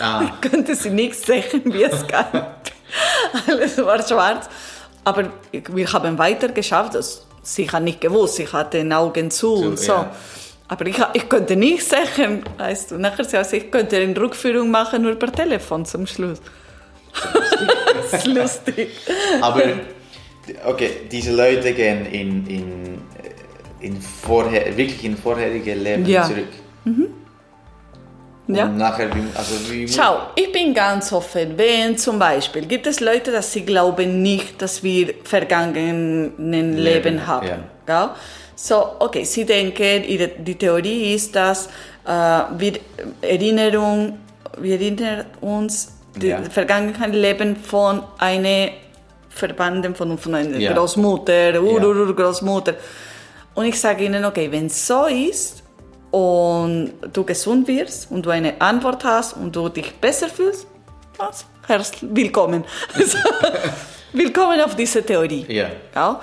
[0.00, 0.22] Ah.
[0.42, 2.46] Ich konnte sie nichts sehen, wie es kann.
[3.46, 4.48] alles war schwarz.
[5.04, 6.96] Aber wir haben weiter geschafft.
[7.42, 9.92] Sie hat nicht gewusst, sie hatte den Augen zu und so.
[9.92, 10.10] ja.
[10.70, 12.98] Aber ich, ich konnte nicht sehen, weißt du.
[12.98, 16.40] Nachher sie also ich konnte eine Rückführung machen nur per Telefon zum Schluss.
[18.10, 18.88] Das ist lustig.
[19.40, 19.62] Aber,
[20.66, 22.98] okay, diese Leute gehen in, in,
[23.80, 26.24] in vorher, wirklich in vorherige Leben Ja.
[26.24, 26.48] zurück.
[28.50, 28.64] Ja.
[28.64, 31.52] Und nachher, also wie Schau, ich bin ganz offen.
[31.58, 37.46] Wenn zum Beispiel gibt es Leute, dass sie glauben nicht, dass wir vergangenen Leben, haben.
[37.46, 37.58] ja.
[37.86, 38.08] Gell?
[38.56, 41.66] So, okay, sie denken, ihre, die Theorie ist, dass
[42.06, 42.10] äh,
[42.56, 42.72] wir
[43.20, 44.18] Erinnerung,
[44.58, 46.42] wir erinnern uns die Ja.
[46.42, 48.68] vergangenen Leben von einer
[49.28, 50.72] Verbanden von, von einer Ja.
[50.72, 52.74] Großmutter, Urgroßmutter.
[53.54, 55.62] Und ich sage ihnen, okay, wenn es so ist
[56.10, 60.66] und du gesund wirst und du eine Antwort hast und du dich besser fühlst,
[61.18, 61.44] was?
[61.66, 62.64] Herzlich willkommen.
[64.12, 65.44] willkommen auf diese Theorie.
[65.48, 65.68] Ja.
[65.94, 66.20] Ja?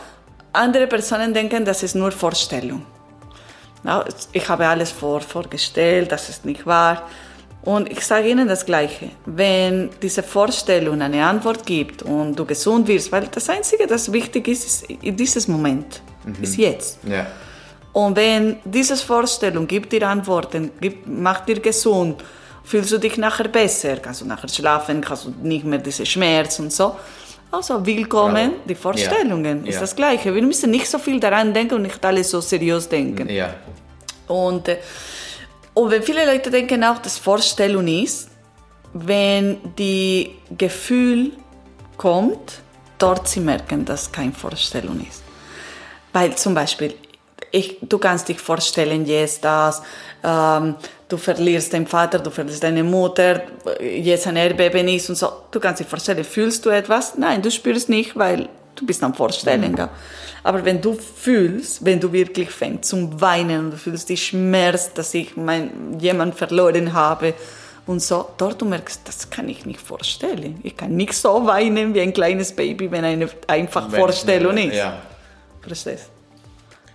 [0.53, 2.85] Andere Personen denken, das ist nur Vorstellung.
[3.83, 7.03] Ja, ich habe alles vor, vorgestellt, das ist nicht wahr.
[7.65, 9.09] Und ich sage Ihnen das Gleiche.
[9.25, 14.47] Wenn diese Vorstellung eine Antwort gibt und du gesund wirst, weil das Einzige, das wichtig
[14.47, 16.01] ist, ist in dieses Moment,
[16.41, 16.99] ist jetzt.
[17.07, 17.25] Ja.
[17.91, 22.23] Und wenn diese Vorstellung gibt dir Antworten, gibt, macht dir gesund,
[22.63, 26.59] fühlst du dich nachher besser, kannst du nachher schlafen, kannst du nicht mehr diese Schmerz
[26.59, 26.95] und so.
[27.51, 28.63] Also willkommen, Bravo.
[28.67, 29.69] die Vorstellungen Ja.
[29.69, 29.81] ist Ja.
[29.81, 30.35] das Gleiche.
[30.35, 33.29] Wir müssen nicht so viel daran denken und nicht alles so seriös denken.
[33.29, 33.53] Ja.
[34.27, 34.77] Und äh,
[35.75, 38.29] Und wenn viele Leute denken auch, dass Vorstellung ist,
[38.93, 41.33] wenn die Gefühl
[41.97, 42.61] kommt,
[42.97, 45.21] dort sie merken, dass keine Vorstellung ist.
[46.13, 46.95] Weil zum Beispiel,
[47.51, 49.81] ich, du kannst dich vorstellen, jetzt dass
[50.23, 50.75] ähm,
[51.09, 53.43] du verlierst deinen Vater, du verlierst deine Mutter,
[53.81, 55.29] jetzt ein Erdbeben ist und so.
[55.51, 57.17] Du kannst dich vorstellen, fühlst du etwas?
[57.17, 59.71] Nein, du spürst nicht, weil du bist am Vorstellen.
[59.71, 59.89] Mhm.
[60.43, 64.93] Aber wenn du fühlst, wenn du wirklich fängst zum Weinen und du fühlst die Schmerz,
[64.93, 67.33] dass ich mein, jemand verloren habe
[67.87, 70.59] und so, dort du merkst, das kann ich nicht vorstellen.
[70.63, 74.75] Ich kann nicht so weinen wie ein kleines Baby, wenn eine einfach wenn, Vorstellung ist.
[74.75, 75.01] Ja.
[75.61, 76.09] Verstehst?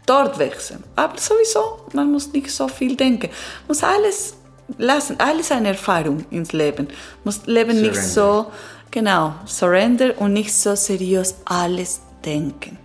[0.07, 0.83] Dort wechseln.
[0.97, 3.28] Aber sowieso, man muss nicht so viel denken.
[3.28, 4.35] Man muss alles
[4.78, 6.87] lassen, alles eine Erfahrung ins Leben.
[6.87, 7.91] Man muss Leben Surrender.
[7.91, 8.47] nicht so,
[8.91, 12.78] genau, surrender und nicht so seriös alles denken.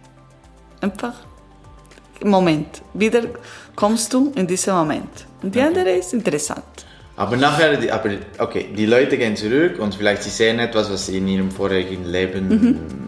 [0.81, 1.15] Einfach,
[2.23, 3.23] Moment, wieder
[3.75, 5.25] kommst du in diesen Moment.
[5.41, 5.67] Und die okay.
[5.67, 6.63] andere ist interessant.
[7.17, 11.17] Aber nachher, aber okay, die Leute gehen zurück und vielleicht sie sehen etwas, was sie
[11.17, 13.05] in ihrem vorigen Leben mhm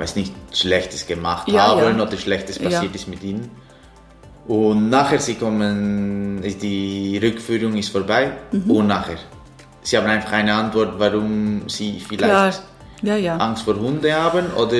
[0.00, 2.02] weiß nicht, Schlechtes gemacht ja, haben ja.
[2.02, 2.94] oder Schlechtes passiert ja.
[2.94, 3.50] ist mit ihnen.
[4.48, 8.70] Und nachher sie kommen, die Rückführung ist vorbei mhm.
[8.70, 9.18] und nachher.
[9.82, 12.62] Sie haben einfach eine Antwort, warum sie vielleicht
[13.04, 14.78] Angst vor Hunde haben oder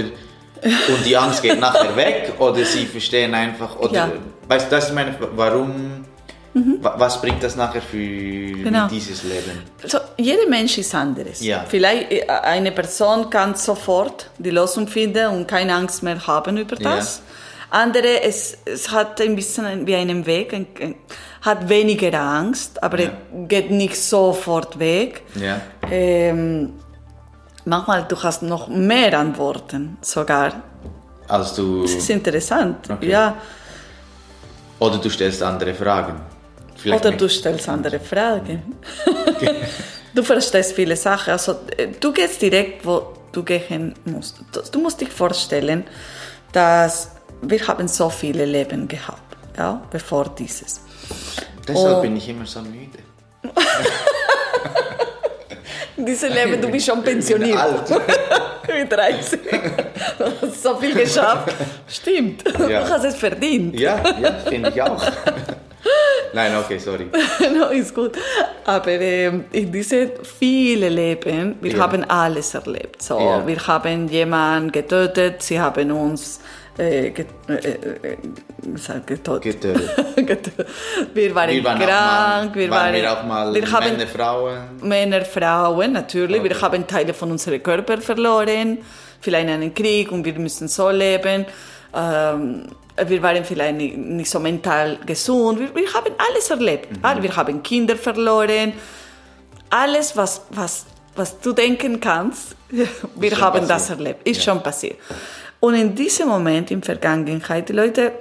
[0.63, 4.13] und die Angst geht nachher weg oder sie verstehen einfach oder
[4.47, 6.05] weißt du, das ist meine warum
[6.53, 6.79] Mhm.
[6.81, 8.89] Was bringt das nachher für genau.
[8.89, 9.63] dieses Leben?
[9.83, 11.41] Also, jeder Mensch ist anderes.
[11.41, 11.65] Ja.
[11.69, 16.75] Vielleicht äh, eine Person kann sofort die Lösung finden und keine Angst mehr haben über
[16.75, 17.19] das.
[17.19, 17.30] Ja.
[17.71, 20.95] Andere, es, es hat ein bisschen wie einen Weg, ein, ein,
[21.43, 23.13] hat weniger Angst, aber ja.
[23.47, 25.23] geht nicht sofort weg.
[25.37, 25.61] Ja.
[25.91, 26.75] Ähm,
[27.65, 30.63] manchmal du hast noch mehr Antworten sogar.
[31.29, 31.83] Als du.
[31.83, 33.09] Das ist interessant, okay.
[33.09, 33.37] ja.
[34.81, 36.21] Oder du stellst andere Fragen.
[36.77, 38.63] Vielleicht Oder du stellst andere Fragen.
[40.15, 41.33] du verstehst viele Sachen.
[41.33, 44.41] Also, äh, du gehst direkt, wo du gehen musst.
[44.73, 45.85] Du musst dich vorstellen,
[46.53, 47.11] dass
[47.43, 50.81] wir haben so viele Leben gehabt, ja, bevor dieses.
[51.67, 52.03] Deshalb oh.
[52.03, 52.99] bin ich immer so müde.
[56.07, 57.59] Diese Leben, du bist schon pensioniert.
[57.59, 57.91] Alt.
[58.69, 59.41] Mit 30.
[60.19, 61.55] Du hast so viel geschafft.
[61.89, 62.45] Stimmt.
[62.59, 62.85] Ja.
[62.85, 63.79] Du hast es verdient.
[63.79, 65.03] Ja, ja finde ich auch.
[66.33, 67.07] Nein, okay, sorry.
[67.53, 68.13] no, ist gut.
[68.65, 71.79] Aber äh, in diese viele Leben, wir ja.
[71.79, 73.03] haben alles erlebt.
[73.03, 73.47] So, ja.
[73.47, 76.41] Wir haben jemanden getötet, sie haben uns
[76.81, 78.17] äh, get, äh, äh,
[79.07, 79.61] getötet.
[80.17, 80.67] getötet.
[81.15, 84.59] wir waren, wir waren krank, mal, wir waren, wir auch mal wir haben Männer, Frauen.
[84.81, 86.41] Männer, Frauen, natürlich.
[86.41, 86.51] Okay.
[86.51, 88.79] Wir haben Teile von unserem Körper verloren,
[89.21, 91.45] vielleicht in einem Krieg und wir müssen so leben.
[91.95, 92.67] Ähm,
[93.07, 95.61] wir waren vielleicht nicht, nicht so mental gesund.
[95.61, 96.91] Wir, wir haben alles erlebt.
[96.93, 97.23] Mhm.
[97.23, 98.73] Wir haben Kinder verloren.
[99.69, 103.71] Alles, was, was, was du denken kannst, wir haben passiert.
[103.71, 104.27] das erlebt.
[104.27, 104.53] Ist ja.
[104.53, 104.97] schon passiert.
[105.61, 108.13] Und in diesem Moment, in der Vergangenheit, die Leute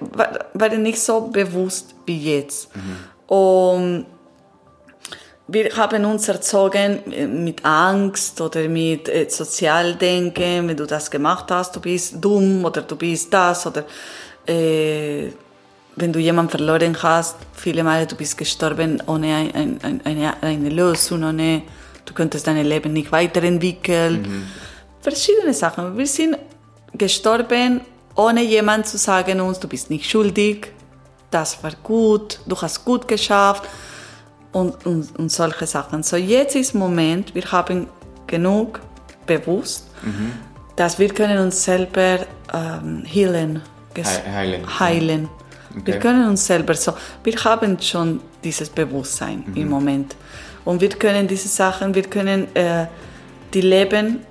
[0.53, 2.69] waren nicht so bewusst wie jetzt.
[2.75, 3.33] Mhm.
[3.33, 4.05] Und
[5.47, 6.99] wir haben uns erzogen
[7.43, 12.83] mit Angst oder mit äh, Sozialdenken, wenn du das gemacht hast, du bist dumm oder
[12.83, 13.85] du bist das oder
[14.45, 15.29] äh,
[15.95, 20.69] wenn du jemanden verloren hast, viele Male du bist gestorben ohne ein, ein, eine, eine
[20.69, 21.63] Lösung, ohne
[22.05, 24.21] du könntest dein Leben nicht weiterentwickeln.
[24.21, 24.47] Mhm.
[25.01, 25.97] Verschiedene Sachen.
[25.97, 26.37] Wir sind
[26.99, 27.81] gestorben,
[28.15, 30.71] ohne jemand zu sagen uns, du bist nicht schuldig,
[31.31, 33.63] das war gut, du hast gut geschafft
[34.51, 36.03] und, und, und solche Sachen.
[36.03, 37.87] So jetzt ist Moment, wir haben
[38.27, 38.81] genug
[39.25, 40.33] bewusst, mhm.
[40.75, 42.19] dass wir können uns selber
[42.53, 43.61] ähm, heilen
[44.05, 44.79] heilen.
[44.79, 45.29] heilen.
[45.71, 45.81] Okay.
[45.85, 46.93] Wir können uns selber so,
[47.23, 49.55] wir haben schon dieses Bewusstsein mhm.
[49.55, 50.15] im Moment.
[50.65, 52.87] Und wir können diese Sachen, wir können äh,
[53.53, 54.21] die Leben,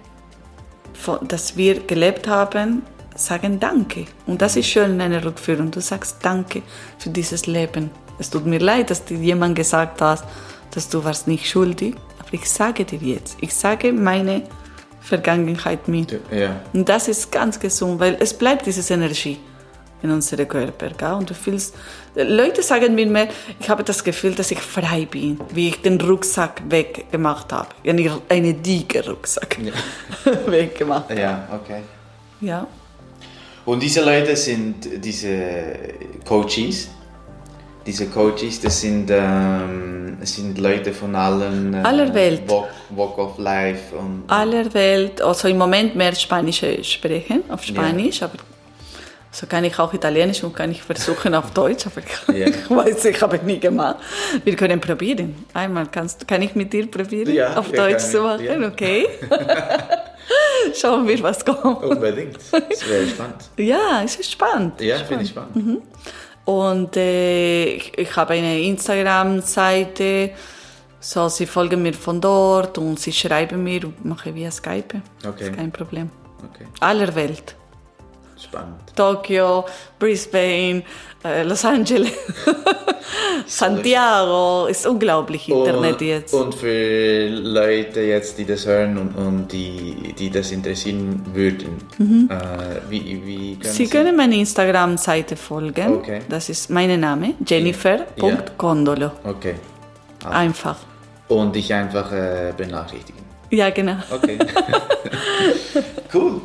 [1.22, 2.82] das wir gelebt haben,
[3.14, 4.06] sagen Danke.
[4.26, 5.70] Und das ist schön in einer Rückführung.
[5.70, 6.62] Du sagst Danke
[6.98, 7.90] für dieses Leben.
[8.18, 10.24] Es tut mir leid, dass dir jemand gesagt hat,
[10.72, 11.94] dass du warst nicht schuldig.
[12.18, 14.42] Aber ich sage dir jetzt, ich sage meine
[15.00, 16.18] Vergangenheit mit.
[16.30, 16.60] Ja.
[16.72, 19.38] Und das ist ganz gesund, weil es bleibt diese Energie
[20.02, 20.90] in unserem Körper.
[20.96, 21.12] Gell?
[21.12, 21.74] Und du fühlst,
[22.14, 23.28] Leute sagen mir mehr,
[23.58, 27.68] ich habe das Gefühl, dass ich frei bin, wie ich den Rucksack weggemacht habe.
[27.86, 29.72] Eine, eine dicke Rucksack ja.
[30.46, 31.20] weggemacht habe.
[31.20, 31.82] Ja, okay.
[32.40, 32.66] Ja.
[33.64, 35.76] Und diese Leute sind diese
[36.24, 36.88] Coaches.
[37.84, 42.42] Diese Coaches, das sind, ähm, sind Leute von allen äh, aller Welt.
[42.48, 45.22] Walk, Walk of Life und aller Welt.
[45.22, 48.26] Also im Moment mehr Spanisch sprechen, auf Spanisch, ja.
[48.26, 48.38] aber
[49.30, 53.04] So kann ich auch Italienisch und kann ich versuchen auf Deutsch, aber ich, ich weiß,
[53.04, 53.96] ich habe nie gemacht.
[54.42, 55.44] Wir können probieren.
[55.52, 58.68] Einmal kannst, kann ich mit dir probieren, Ja, auf Deutsch zu machen, ja.
[58.68, 59.06] okay?
[60.74, 61.82] Schauen wir, was kommt.
[61.84, 62.36] Unbedingt.
[62.50, 63.50] Das wäre spannend.
[63.56, 64.80] Ja, es ist spannend.
[64.80, 65.82] Ja, finde ich spannend.
[66.44, 70.30] Und äh, ich, ich habe eine Instagram-Seite,
[71.00, 75.02] so sie folgen mir von dort und sie schreiben mir und mache via Skype.
[75.26, 75.44] Okay.
[75.44, 76.10] Ist kein Problem.
[76.38, 77.54] Okay, Aller Welt.
[78.44, 78.80] Spannend.
[78.94, 79.64] Tokio,
[79.98, 80.82] Brisbane,
[81.24, 82.12] äh, Los Angeles,
[83.46, 84.66] Santiago.
[84.66, 86.34] Ist unglaublich Internet und, jetzt.
[86.34, 91.78] Und für Leute jetzt, die das hören und, und die, die das interessieren würden,
[92.30, 95.94] äh, wie, wie können Sie können meine Instagram-Seite folgen.
[95.94, 96.20] Okay.
[96.28, 99.12] Das ist mein Name, Jennifer.condolo.
[99.24, 99.54] Okay.
[100.24, 100.76] Einfach.
[101.28, 103.22] Und dich einfach äh, benachrichtigen.
[103.50, 103.96] Ja, genau.
[104.10, 104.38] Okay.
[106.14, 106.42] cool.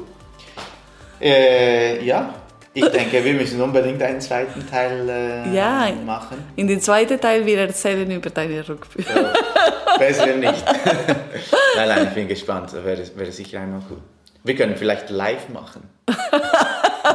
[1.23, 2.33] Äh, ja,
[2.73, 5.89] ich denke, wir müssen unbedingt einen zweiten Teil äh, Ja.
[6.05, 6.37] machen.
[6.55, 9.27] In den zweiten Teil wir erzählen über deine Rückführung.
[9.97, 10.65] Besser nicht.
[11.75, 12.73] nein, nein, ich bin gespannt.
[12.73, 13.99] Das wäre, wäre sicher einmal cool.
[14.43, 15.83] Wir können vielleicht live machen.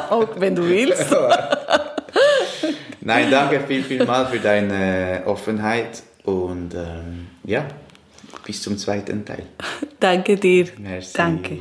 [0.09, 1.15] Auch wenn du willst.
[3.01, 7.67] Nein, danke viel, viel mal für deine Offenheit und ähm, ja,
[8.45, 9.45] bis zum zweiten Teil.
[9.99, 10.67] Danke dir.
[10.79, 11.17] Merci.
[11.17, 11.59] Danke.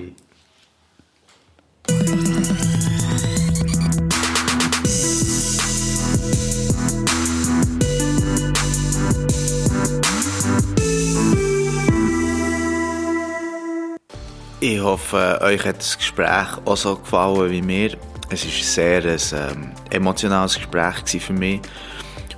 [14.60, 17.98] Ich hoffe, euch hat das Gespräch auch so gefallen wie mir.
[18.30, 21.62] Es war sehr ein ähm, emotionales Gespräch für mich.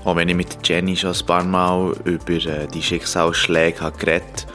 [0.03, 4.45] Auch wenn ich mit Jenny schon ein paar Mal über äh, die Schicksalsschläge habe geredet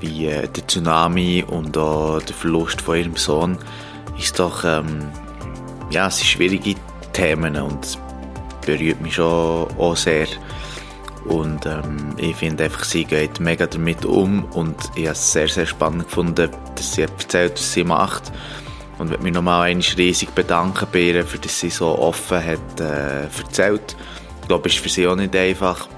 [0.00, 3.58] wie äh, der Tsunami und auch der Verlust von ihrem Sohn,
[4.18, 5.08] ist doch ähm,
[5.90, 6.74] ja, es sind schwierige
[7.12, 7.98] Themen und es
[8.64, 10.26] berührt mich schon auch sehr.
[11.24, 15.48] Und ähm, ich finde einfach, sie geht mega damit um und ich habe es sehr,
[15.48, 18.32] sehr spannend gefunden, dass sie erzählt, was sie macht.
[18.98, 23.24] Und möchte mich nochmal riesig bedanken bei ihr, für dass sie so offen hat äh,
[23.24, 23.96] erzählt.
[24.40, 25.88] Ich glaube, es ist für sie auch nicht einfach.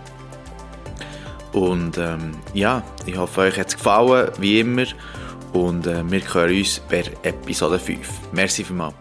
[1.52, 4.86] Und ähm, ja, ich hoffe, euch hat es gefallen, wie immer.
[5.52, 8.08] Und äh, wir hören uns bei Episode 5.
[8.32, 8.94] Merci vielmals.